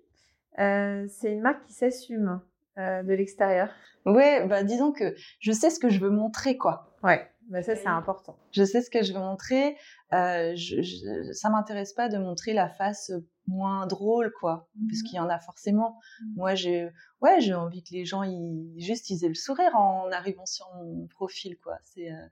c'est 0.58 1.32
une 1.32 1.40
marque 1.40 1.64
qui 1.64 1.72
s'assume 1.72 2.42
de 2.76 3.14
l'extérieur. 3.14 3.70
Ouais, 4.04 4.46
bah 4.46 4.62
disons 4.62 4.92
que 4.92 5.14
je 5.38 5.52
sais 5.52 5.70
ce 5.70 5.80
que 5.80 5.88
je 5.88 5.98
veux 5.98 6.10
montrer, 6.10 6.58
quoi. 6.58 6.94
Ouais, 7.02 7.26
bah 7.50 7.62
ça 7.62 7.76
c'est 7.76 7.86
important. 7.86 8.38
Je 8.52 8.64
sais 8.64 8.80
ce 8.80 8.90
que 8.90 9.02
je 9.02 9.12
veux 9.12 9.20
montrer. 9.20 9.76
je, 10.12 10.54
je, 10.82 11.32
ça 11.32 11.50
m'intéresse 11.50 11.92
pas 11.92 12.08
de 12.08 12.16
montrer 12.16 12.54
la 12.54 12.68
face 12.68 13.12
moins 13.50 13.86
drôle, 13.86 14.32
quoi, 14.32 14.68
parce 14.88 15.02
qu'il 15.02 15.16
y 15.16 15.20
en 15.20 15.28
a 15.28 15.38
forcément. 15.38 15.98
Mmh. 16.20 16.34
Moi, 16.36 16.54
j'ai, 16.54 16.88
ouais, 17.20 17.40
j'ai 17.40 17.54
envie 17.54 17.82
que 17.82 17.92
les 17.92 18.04
gens, 18.04 18.22
ils, 18.22 18.74
juste, 18.78 19.10
ils 19.10 19.24
aient 19.24 19.28
le 19.28 19.34
sourire 19.34 19.74
en 19.76 20.10
arrivant 20.10 20.46
sur 20.46 20.66
mon 20.74 21.06
profil, 21.08 21.58
quoi. 21.58 21.76
C'est, 21.82 22.10
euh, 22.10 22.26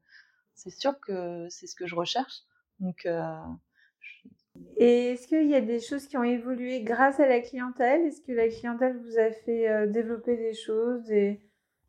c'est 0.54 0.70
sûr 0.70 0.98
que 1.00 1.46
c'est 1.50 1.66
ce 1.66 1.74
que 1.74 1.86
je 1.86 1.94
recherche. 1.94 2.42
Donc, 2.80 3.06
euh, 3.06 3.36
Et 4.76 5.12
est-ce 5.12 5.26
qu'il 5.26 5.48
y 5.48 5.54
a 5.54 5.60
des 5.60 5.80
choses 5.80 6.06
qui 6.06 6.16
ont 6.16 6.24
évolué 6.24 6.82
grâce 6.82 7.20
à 7.20 7.26
la 7.26 7.40
clientèle? 7.40 8.02
Est-ce 8.06 8.22
que 8.22 8.32
la 8.32 8.48
clientèle 8.48 8.96
vous 8.96 9.18
a 9.18 9.30
fait 9.30 9.68
euh, 9.68 9.86
développer 9.86 10.36
des 10.36 10.54
choses, 10.54 11.04
des, 11.04 11.40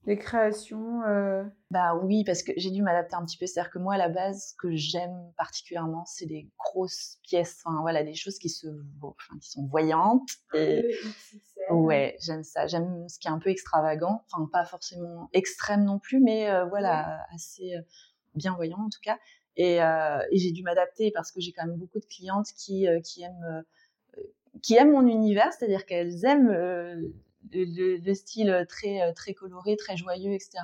des 0.06 0.18
créations 0.18 1.04
euh... 1.04 1.44
Bah 1.72 1.96
oui, 1.96 2.24
parce 2.24 2.42
que 2.42 2.52
j'ai 2.58 2.72
dû 2.72 2.82
m'adapter 2.82 3.16
un 3.16 3.26
petit 3.26 3.38
peu. 3.38 3.46
C'est-à-dire 3.46 3.72
que 3.72 3.80
moi, 3.80 3.96
à 3.96 3.98
la 3.98 4.10
base, 4.10 4.52
ce 4.52 4.56
que 4.56 4.76
j'aime 4.76 5.32
particulièrement, 5.38 6.06
c'est 6.06 6.26
des 6.26 6.50
grosses 6.58 7.20
pièces, 7.24 7.62
enfin 7.64 7.82
voilà, 7.82 8.04
des 8.04 8.16
choses 8.16 8.40
qui 8.40 8.50
se, 8.50 8.68
enfin, 9.02 9.38
qui 9.42 9.50
sont 9.50 9.68
voyantes. 9.68 10.30
Et... 10.54 10.96
Ouais, 11.70 12.18
j'aime 12.22 12.44
ça. 12.44 12.66
J'aime 12.68 13.08
ce 13.08 13.20
qui 13.20 13.28
est 13.28 13.32
un 13.32 13.40
peu 13.40 13.50
extravagant, 13.50 14.24
enfin 14.32 14.50
pas 14.52 14.66
forcément 14.66 15.30
extrême 15.34 15.84
non 15.84 16.00
plus, 16.00 16.20
mais 16.20 16.50
euh, 16.50 16.66
voilà, 16.66 17.24
assez 17.34 17.76
euh, 17.76 17.82
bien 18.36 18.56
voyant 18.56 18.80
en 18.80 18.90
tout 18.90 19.02
cas. 19.04 19.20
Et, 19.56 19.84
euh, 19.84 20.20
et 20.32 20.38
j'ai 20.40 20.52
dû 20.52 20.64
m'adapter 20.64 21.12
parce 21.12 21.32
que 21.32 21.42
j'ai 21.42 21.52
quand 21.52 21.68
même 21.68 21.78
beaucoup 21.78 22.00
de 22.00 22.06
clientes 22.06 22.48
qui, 22.58 22.88
qui 23.04 23.24
aiment 23.24 23.64
qui 24.64 24.76
aiment 24.76 24.92
mon 24.92 25.06
univers, 25.06 25.54
c'est-à-dire 25.54 25.86
qu'elles 25.86 26.26
aiment 26.26 27.14
le, 27.52 28.14
style 28.14 28.66
très 28.68 29.14
très 29.14 29.34
coloré, 29.34 29.76
très 29.78 29.98
joyeux, 29.98 30.32
etc. 30.32 30.60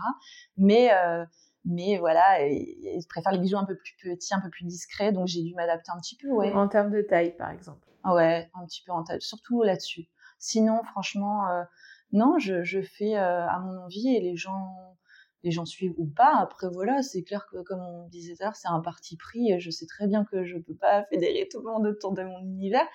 Mais 0.57 0.91
euh, 0.93 1.25
mais 1.65 1.97
voilà, 1.97 2.37
je 2.39 3.07
préfère 3.07 3.31
les 3.31 3.39
bijoux 3.39 3.57
un 3.57 3.65
peu 3.65 3.75
plus 3.75 3.95
petits, 4.01 4.33
un 4.35 4.39
peu 4.39 4.49
plus 4.49 4.65
discrets, 4.65 5.11
donc 5.11 5.27
j'ai 5.27 5.41
dû 5.41 5.55
m'adapter 5.55 5.91
un 5.91 5.99
petit 5.99 6.15
peu, 6.15 6.29
ouais. 6.29 6.53
En 6.53 6.67
termes 6.67 6.91
de 6.91 7.01
taille, 7.01 7.35
par 7.35 7.49
exemple. 7.49 7.87
Ouais, 8.03 8.49
un 8.53 8.65
petit 8.65 8.83
peu 8.85 8.91
en 8.91 9.03
taille, 9.03 9.21
surtout 9.21 9.63
là-dessus. 9.63 10.07
Sinon, 10.37 10.83
franchement, 10.83 11.49
euh, 11.49 11.63
non, 12.11 12.37
je, 12.37 12.63
je 12.63 12.81
fais 12.81 13.17
euh, 13.17 13.47
à 13.47 13.59
mon 13.59 13.79
envie 13.79 14.15
et 14.15 14.21
les 14.21 14.35
gens, 14.35 14.95
les 15.43 15.51
gens 15.51 15.65
suivent 15.65 15.95
ou 15.97 16.05
pas. 16.05 16.35
Après, 16.37 16.67
voilà, 16.69 17.01
c'est 17.01 17.23
clair 17.23 17.47
que, 17.51 17.61
comme 17.63 17.81
on 17.81 18.07
disait 18.09 18.35
tout 18.35 18.43
à 18.43 18.45
l'heure, 18.45 18.55
c'est 18.55 18.67
un 18.67 18.81
parti 18.81 19.17
pris. 19.17 19.51
Et 19.51 19.59
je 19.59 19.71
sais 19.71 19.87
très 19.87 20.07
bien 20.07 20.23
que 20.23 20.43
je 20.43 20.57
peux 20.57 20.75
pas 20.75 21.05
fédérer 21.05 21.47
tout 21.51 21.59
le 21.59 21.65
monde 21.65 21.87
autour 21.87 22.13
de 22.13 22.23
mon 22.23 22.39
univers. 22.39 22.85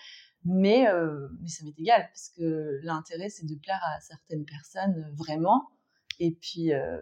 Mais, 0.45 0.89
euh, 0.89 1.29
mais 1.41 1.49
ça 1.49 1.65
m'est 1.65 1.79
égal, 1.79 2.09
parce 2.09 2.31
que 2.31 2.81
l'intérêt, 2.83 3.29
c'est 3.29 3.47
de 3.47 3.55
plaire 3.57 3.81
à 3.95 4.01
certaines 4.01 4.45
personnes 4.45 5.05
euh, 5.07 5.15
vraiment. 5.15 5.69
Et 6.19 6.31
puis, 6.33 6.73
euh, 6.73 6.99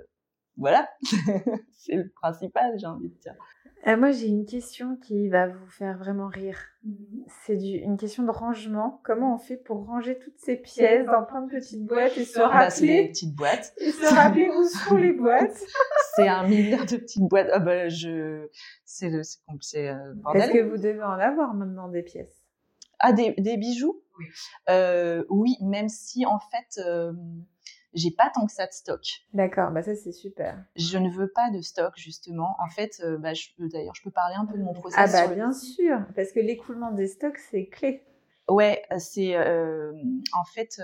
voilà, 0.57 0.89
c'est 1.73 1.95
le 1.95 2.09
principal, 2.09 2.77
j'ai 2.79 2.87
envie 2.87 3.11
de 3.11 3.15
dire. 3.15 3.37
moi, 3.97 4.11
j'ai 4.11 4.27
une 4.27 4.45
question 4.45 4.97
qui 4.97 5.29
va 5.29 5.47
vous 5.47 5.69
faire 5.69 5.99
vraiment 5.99 6.27
rire. 6.27 6.59
Mhm. 6.83 7.27
C'est 7.45 7.61
une 7.61 7.97
question 7.97 8.25
de 8.25 8.33
rangement. 8.33 9.01
Comment 9.05 9.37
on 9.37 9.39
fait 9.39 9.57
pour 9.57 9.87
ranger 9.87 10.19
toutes 10.19 10.39
ces 10.39 10.57
pièces 10.57 11.07
dans 11.07 11.25
plein 11.25 11.43
de 11.43 11.51
petites 11.51 11.87
boîtes 11.87 12.17
et 12.17 12.25
se 12.25 12.39
bah, 12.39 12.49
rappeler 12.49 13.05
des 13.05 13.09
petites 13.09 13.37
boîtes. 13.37 13.73
Et 13.81 13.93
se 13.93 14.15
rappeler 14.15 14.49
où 14.49 14.65
sont 14.89 14.97
les 14.97 15.13
boîtes 15.13 15.63
C'est 16.17 16.27
un 16.27 16.45
milliard 16.49 16.87
de 16.87 16.97
petites 16.97 17.29
boîtes. 17.29 17.51
Ah 17.53 17.61
bah, 17.61 17.89
je, 17.89 18.49
c'est 18.85 19.13
c'est 19.23 19.85
Est-ce 19.85 20.53
que 20.53 20.63
vous 20.69 20.77
devez 20.77 21.05
en 21.05 21.21
avoir 21.21 21.55
maintenant 21.55 21.89
des 21.89 22.03
pièces? 22.03 22.38
Ah, 22.99 23.13
des, 23.13 23.33
des 23.39 23.57
bijoux? 23.57 24.03
Oui. 24.19 24.27
Euh, 24.69 25.25
oui, 25.29 25.57
même 25.61 25.89
si 25.89 26.27
en 26.27 26.39
fait, 26.39 26.81
euh, 26.85 27.13
j'ai 27.95 28.11
pas 28.11 28.31
tant 28.35 28.47
que 28.47 28.53
ça 28.53 28.67
de 28.67 28.73
stock. 28.73 29.01
D'accord, 29.33 29.71
bah 29.71 29.83
ça 29.83 29.95
c'est 29.95 30.13
super. 30.13 30.65
Je 30.77 30.99
ne 30.99 31.09
veux 31.11 31.31
pas 31.31 31.51
de 31.51 31.61
stock 31.61 31.93
justement. 31.97 32.57
En 32.59 32.69
fait, 32.69 33.01
euh, 33.05 33.17
bah, 33.19 33.33
d'ailleurs, 33.59 33.95
je 33.95 34.03
peux 34.03 34.11
parler 34.11 34.35
un 34.35 34.47
peu 34.47 34.59
de 34.59 34.63
mon 34.63 34.73
processus. 34.73 35.15
Ah 35.15 35.27
bah 35.27 35.35
bien 35.35 35.53
sûr, 35.53 36.01
parce 36.17 36.33
que 36.33 36.41
l'écoulement 36.41 36.91
des 36.91 37.07
stocks 37.07 37.39
c'est 37.51 37.67
clé. 37.67 38.05
Ouais, 38.49 38.83
c'est 38.99 39.37
en 39.39 40.45
fait, 40.53 40.81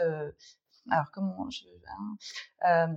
alors 0.90 1.11
comment 1.12 1.48
je, 1.50 1.64
hein, 2.62 2.94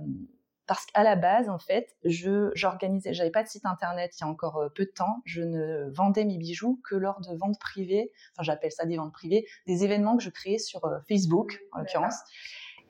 parce 0.68 0.84
qu'à 0.84 1.02
la 1.02 1.16
base, 1.16 1.48
en 1.48 1.58
fait, 1.58 1.96
je 2.04 2.50
j'organisais, 2.54 3.14
j'avais 3.14 3.30
pas 3.30 3.42
de 3.42 3.48
site 3.48 3.64
internet 3.64 4.12
il 4.16 4.20
y 4.20 4.24
a 4.24 4.28
encore 4.28 4.58
euh, 4.58 4.68
peu 4.68 4.84
de 4.84 4.90
temps. 4.90 5.22
Je 5.24 5.40
ne 5.40 5.90
vendais 5.94 6.26
mes 6.26 6.36
bijoux 6.36 6.80
que 6.84 6.94
lors 6.94 7.20
de 7.22 7.34
ventes 7.34 7.58
privées. 7.58 8.12
Enfin, 8.34 8.42
j'appelle 8.42 8.70
ça 8.70 8.84
des 8.84 8.98
ventes 8.98 9.12
privées, 9.12 9.46
des 9.66 9.84
événements 9.84 10.16
que 10.16 10.22
je 10.22 10.28
créais 10.28 10.58
sur 10.58 10.84
euh, 10.84 10.98
Facebook, 11.08 11.58
en 11.72 11.78
l'occurrence. 11.78 12.16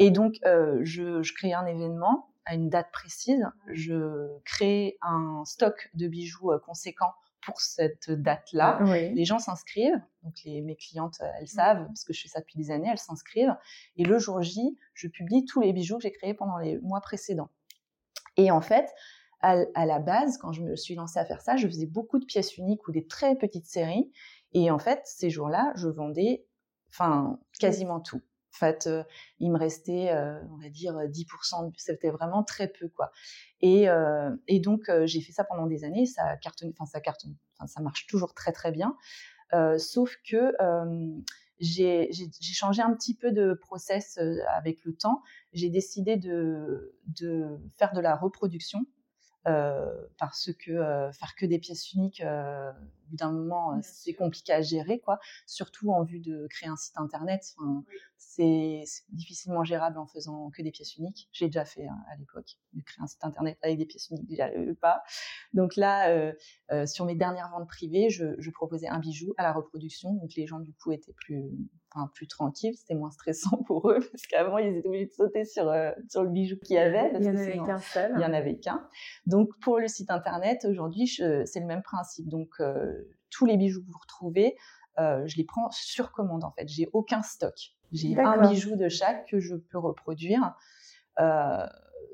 Et 0.01 0.11
donc, 0.11 0.35
euh, 0.45 0.81
je, 0.83 1.23
je 1.23 1.33
créais 1.35 1.55
un 1.55 1.67
événement 1.67 2.31
à 2.47 2.55
une 2.55 2.69
date 2.69 2.91
précise. 2.93 3.47
Je 3.73 4.29
créais 4.45 4.99
un 5.01 5.45
stock 5.45 5.89
de 5.95 6.09
bijoux 6.09 6.51
conséquent 6.67 7.13
pour 7.43 7.61
cette 7.61 8.11
date-là. 8.11 8.81
Les 9.15 9.25
gens 9.25 9.39
s'inscrivent, 9.39 10.01
donc 10.25 10.35
les, 10.45 10.63
mes 10.63 10.75
clientes, 10.75 11.21
elles 11.39 11.49
savent, 11.49 11.87
parce 11.87 12.05
que 12.05 12.13
je 12.13 12.23
fais 12.23 12.29
ça 12.29 12.41
depuis 12.41 12.59
des 12.59 12.73
années, 12.73 12.89
elles 12.91 12.99
s'inscrivent. 12.99 13.57
Et 13.97 14.05
le 14.05 14.19
jour 14.19 14.43
J, 14.43 14.77
je 14.95 15.07
publie 15.07 15.45
tous 15.45 15.61
les 15.61 15.73
bijoux 15.73 15.97
que 15.97 16.03
j'ai 16.03 16.13
créés 16.13 16.35
pendant 16.35 16.59
les 16.59 16.79
mois 16.79 17.01
précédents. 17.01 17.51
Et 18.39 18.51
en 18.51 18.63
fait, 18.63 18.89
à, 19.41 19.87
la 19.87 19.99
base, 19.99 20.39
quand 20.39 20.53
je 20.53 20.63
me 20.63 20.75
suis 20.75 20.95
lancée 20.95 21.19
à 21.19 21.25
faire 21.25 21.43
ça, 21.43 21.57
je 21.57 21.67
faisais 21.67 21.87
beaucoup 21.87 22.19
de 22.19 22.25
pièces 22.25 22.57
uniques 22.57 22.89
ou 22.89 22.93
des 22.93 23.07
très 23.07 23.37
petites 23.37 23.67
séries. 23.67 24.11
Et 24.53 24.71
en 24.71 24.79
fait, 24.79 25.03
ces 25.05 25.29
jours-là, 25.29 25.73
je 25.77 25.89
vendais, 25.89 26.47
enfin, 26.91 27.39
quasiment 27.61 28.01
tout. 28.01 28.23
fait, 28.51 28.89
il 29.39 29.53
me 29.53 29.59
restait, 29.59 30.13
on 30.51 30.57
va 30.57 30.69
dire, 30.71 30.95
10%. 30.95 31.73
C'était 31.77 32.11
vraiment 32.11 32.43
très 32.43 32.69
peu, 32.69 32.89
quoi. 32.89 33.13
Et, 33.61 33.87
et 34.47 34.61
donc, 34.61 34.91
j'ai 35.05 35.21
fait 35.21 35.33
ça 35.33 35.45
pendant 35.45 35.67
des 35.67 35.85
années. 35.85 36.07
Ça 36.07 36.37
cartonne, 36.39 36.73
enfin, 36.73 36.87
ça 36.87 37.01
cartonne, 37.01 37.37
ça 37.67 37.81
marche 37.81 38.07
toujours 38.07 38.35
très, 38.35 38.53
très 38.53 38.73
bien. 38.73 38.97
sauf 39.79 40.17
que 40.29 40.53
j'ai 41.61 42.11
changé 42.41 42.83
un 42.83 42.93
petit 42.95 43.15
peu 43.15 43.33
de 43.33 43.55
process 43.55 44.19
avec 44.49 44.85
le 44.85 44.95
temps. 44.95 45.23
J'ai 45.53 45.71
décidé 45.71 46.17
de, 46.17 46.95
de 47.07 47.59
faire 47.77 47.93
de 47.93 48.01
la 48.01 48.15
reproduction 48.17 48.87
parce 50.19 50.51
que 50.53 51.11
faire 51.13 51.35
que 51.37 51.47
des 51.47 51.59
pièces 51.59 51.93
uniques, 51.93 52.23
au 52.23 53.11
bout 53.11 53.17
d'un 53.17 53.33
moment, 53.33 53.79
c'est 53.83 54.15
compliqué 54.15 54.53
à 54.53 54.63
gérer, 54.63 55.01
quoi. 55.01 55.19
Surtout 55.47 55.93
en 55.93 56.05
vue 56.05 56.21
de 56.21 56.47
créer 56.51 56.69
un 56.69 56.77
site 56.77 56.97
internet. 56.97 57.55
c'est 58.17 58.85
difficilement 59.11 59.65
gérable 59.65 59.99
en 59.99 60.07
faisant 60.07 60.51
que 60.51 60.63
des 60.63 60.71
pièces 60.71 60.97
uniques. 60.97 61.29
J'ai 61.33 61.47
déjà 61.47 61.65
fait 61.65 61.87
hein, 61.87 61.99
à 62.11 62.17
l'époque, 62.17 62.59
de 62.75 62.83
créer 62.83 63.03
un 63.03 63.07
site 63.07 63.25
internet 63.25 63.59
avec 63.63 63.79
des 63.79 63.87
pièces 63.87 64.11
uniques, 64.11 64.27
déjà 64.27 64.51
pas. 64.81 65.03
Donc 65.53 65.77
là, 65.77 66.33
sur 66.87 67.05
mes 67.05 67.15
dernières 67.15 67.51
ventes 67.51 67.69
privées, 67.69 68.11
je, 68.11 68.35
je, 68.39 68.51
proposais 68.51 68.89
un 68.89 68.99
bijou 68.99 69.35
à 69.37 69.43
la 69.43 69.53
reproduction. 69.53 70.15
Donc 70.15 70.35
les 70.37 70.47
gens, 70.47 70.61
du 70.61 70.75
coup, 70.75 70.93
étaient 70.93 71.15
plus 71.15 71.51
enfin, 71.99 72.11
plus 72.15 72.27
tranquille, 72.27 72.75
c'était 72.77 72.95
moins 72.95 73.11
stressant 73.11 73.57
pour 73.67 73.91
eux 73.91 74.01
parce 74.11 74.27
qu'avant 74.27 74.59
ils 74.59 74.77
étaient 74.77 74.89
obligés 74.89 75.07
de 75.07 75.13
sauter 75.13 75.45
sur, 75.45 75.69
euh, 75.69 75.91
sur 76.09 76.23
le 76.23 76.31
bijou 76.31 76.57
qu'il 76.59 76.77
y 76.77 76.79
avait. 76.79 77.11
il 77.15 77.21
n'y 77.21 77.29
en 77.29 77.37
avait 77.37 77.59
qu'un 77.59 77.79
seul. 77.79 78.13
Il 78.15 78.19
n'y 78.19 78.25
en 78.25 78.33
avait 78.33 78.59
qu'un. 78.59 78.89
Donc 79.27 79.51
pour 79.61 79.79
le 79.79 79.89
site 79.89 80.11
internet, 80.11 80.65
aujourd'hui, 80.69 81.07
c'est 81.07 81.61
le 81.61 81.67
même 81.67 81.83
principe. 81.83 82.29
Donc 82.29 82.51
euh, 82.61 83.09
tous 83.31 83.47
les 83.47 83.57
bijoux 83.57 83.83
que 83.83 83.91
vous 83.91 83.99
retrouvez, 84.01 84.57
euh, 84.99 85.27
je 85.27 85.37
les 85.37 85.45
prends 85.45 85.71
sur 85.71 86.13
commande 86.13 86.45
en 86.45 86.53
fait. 86.53 86.69
J'ai 86.69 86.89
aucun 86.93 87.23
stock. 87.23 87.55
J'ai 87.93 88.19
un 88.19 88.49
bijou 88.49 88.77
de 88.77 88.89
chaque 88.89 89.29
que 89.29 89.41
je 89.41 89.55
peux 89.55 89.79
reproduire, 89.79 90.55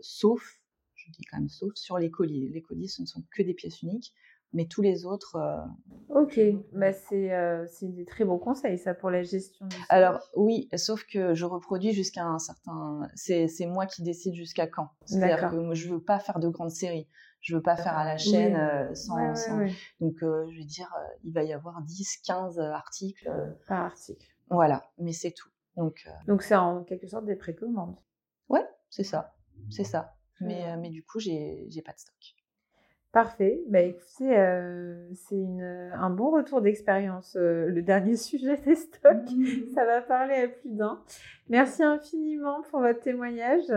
sauf, 0.01 0.61
je 0.95 1.11
dis 1.11 1.25
quand 1.31 1.39
même 1.39 1.49
sauf, 1.49 1.75
sur 1.75 1.99
les 1.99 2.11
colliers. 2.11 2.49
Les 2.53 2.63
colliers, 2.63 2.87
ce 2.87 3.03
ne 3.03 3.07
sont 3.07 3.25
que 3.35 3.43
des 3.43 3.55
pièces 3.55 3.83
uniques 3.83 4.15
mais 4.55 4.67
tous 4.67 4.81
les 4.81 5.05
autres. 5.05 5.37
Euh, 5.37 6.23
ok, 6.23 6.41
bah, 6.73 6.93
euh, 7.13 7.67
c'est 7.69 7.89
des 7.89 8.07
très 8.07 8.25
bons 8.25 8.39
conseils 8.39 8.79
ça 8.79 8.95
pour 8.95 9.11
la 9.11 9.23
gestion. 9.23 9.67
Du 9.67 9.77
Alors 9.89 10.21
oui, 10.37 10.69
sauf 10.77 11.05
que 11.05 11.35
je 11.35 11.45
reproduis 11.45 11.93
jusqu'à 11.93 12.25
un 12.25 12.39
certain. 12.39 13.09
C'est 13.15 13.67
moi 13.67 13.87
qui 13.87 14.03
décide 14.03 14.35
jusqu'à 14.35 14.67
quand. 14.67 14.89
C'est-à-dire 15.05 15.51
que 15.51 15.75
je 15.75 15.93
veux 15.93 16.03
pas 16.03 16.19
faire 16.19 16.39
de 16.39 16.49
grandes 16.49 16.71
séries. 16.71 17.09
Je 17.41 17.55
veux 17.57 17.63
pas 17.63 17.77
faire 17.77 17.99
à 17.99 18.05
la 18.07 18.17
chaîne 18.17 18.57
euh, 18.57 18.95
sans. 18.95 19.35
Donc 20.01 20.17
je 20.21 20.57
vais 20.57 20.65
dire, 20.65 20.91
il 21.25 21.35
va 21.35 21.43
y 21.43 21.53
avoir 21.53 21.83
10, 21.83 22.19
15 22.25 22.59
articles. 22.61 23.31
Par 23.67 23.83
article. 23.83 24.27
Voilà, 24.49 24.85
mais 24.99 25.13
c'est 25.13 25.33
tout. 25.33 25.51
Donc. 25.77 26.07
Donc 26.27 26.43
c'est 26.43 26.55
en 26.55 26.85
quelque 26.85 27.09
sorte 27.09 27.27
des 27.27 27.37
précommandes. 27.37 27.97
Ouais, 28.49 28.65
c'est 28.89 29.05
ça, 29.05 29.35
c'est 29.69 29.85
ça. 29.85 30.15
Mais, 30.41 30.77
mais 30.77 30.91
du 30.91 31.03
coup, 31.05 31.19
j'ai 31.19 31.83
pas 31.85 31.93
de 31.93 31.99
stock. 31.99 32.44
Parfait. 33.15 33.63
Bah, 33.69 33.81
écoutez, 33.81 34.37
euh, 34.37 35.09
c'est 35.15 35.47
un 35.95 36.11
bon 36.11 36.33
retour 36.33 36.61
d'expérience, 36.61 37.37
euh, 37.37 37.67
le 37.69 37.81
dernier 37.81 38.17
sujet 38.17 38.57
des 38.57 38.75
stocks. 38.75 39.31
Mmh. 39.31 39.71
Ça 39.75 39.85
va 39.87 40.03
parler 40.03 40.35
à 40.35 40.49
plus 40.49 40.75
d'un. 40.75 41.01
Merci 41.49 41.85
infiniment 41.85 42.63
pour 42.71 42.81
votre 42.81 42.99
témoignage. 42.99 43.73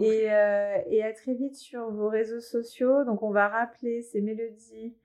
Et, 0.00 0.30
euh, 0.30 0.78
et, 0.86 1.02
à 1.02 1.12
très 1.12 1.34
vite 1.34 1.56
sur 1.56 1.90
vos 1.90 2.08
réseaux 2.08 2.40
sociaux. 2.40 3.04
Donc, 3.04 3.22
on 3.22 3.30
va 3.30 3.48
rappeler, 3.48 4.00
c'est 4.02 4.20
Mélodie 4.22 4.96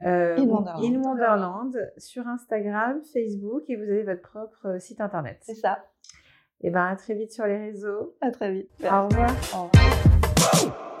In 0.00 0.46
Wonderland. 0.46 0.84
In, 0.84 1.02
Wonderland. 1.02 1.92
sur 1.98 2.26
Instagram, 2.26 3.02
Facebook 3.12 3.64
et 3.68 3.76
vous 3.76 3.82
avez 3.82 4.02
votre 4.02 4.22
propre 4.22 4.78
site 4.80 5.00
internet. 5.00 5.38
C'est 5.42 5.54
ça. 5.54 5.84
Et 6.60 6.70
ben 6.70 6.86
à 6.86 6.96
très 6.96 7.14
vite 7.14 7.32
sur 7.32 7.46
les 7.46 7.56
réseaux. 7.56 8.16
À 8.20 8.30
très 8.30 8.52
vite. 8.52 8.70
Au 8.82 9.06
revoir. 9.06 9.30
Au 9.54 9.62
revoir. 9.64 10.97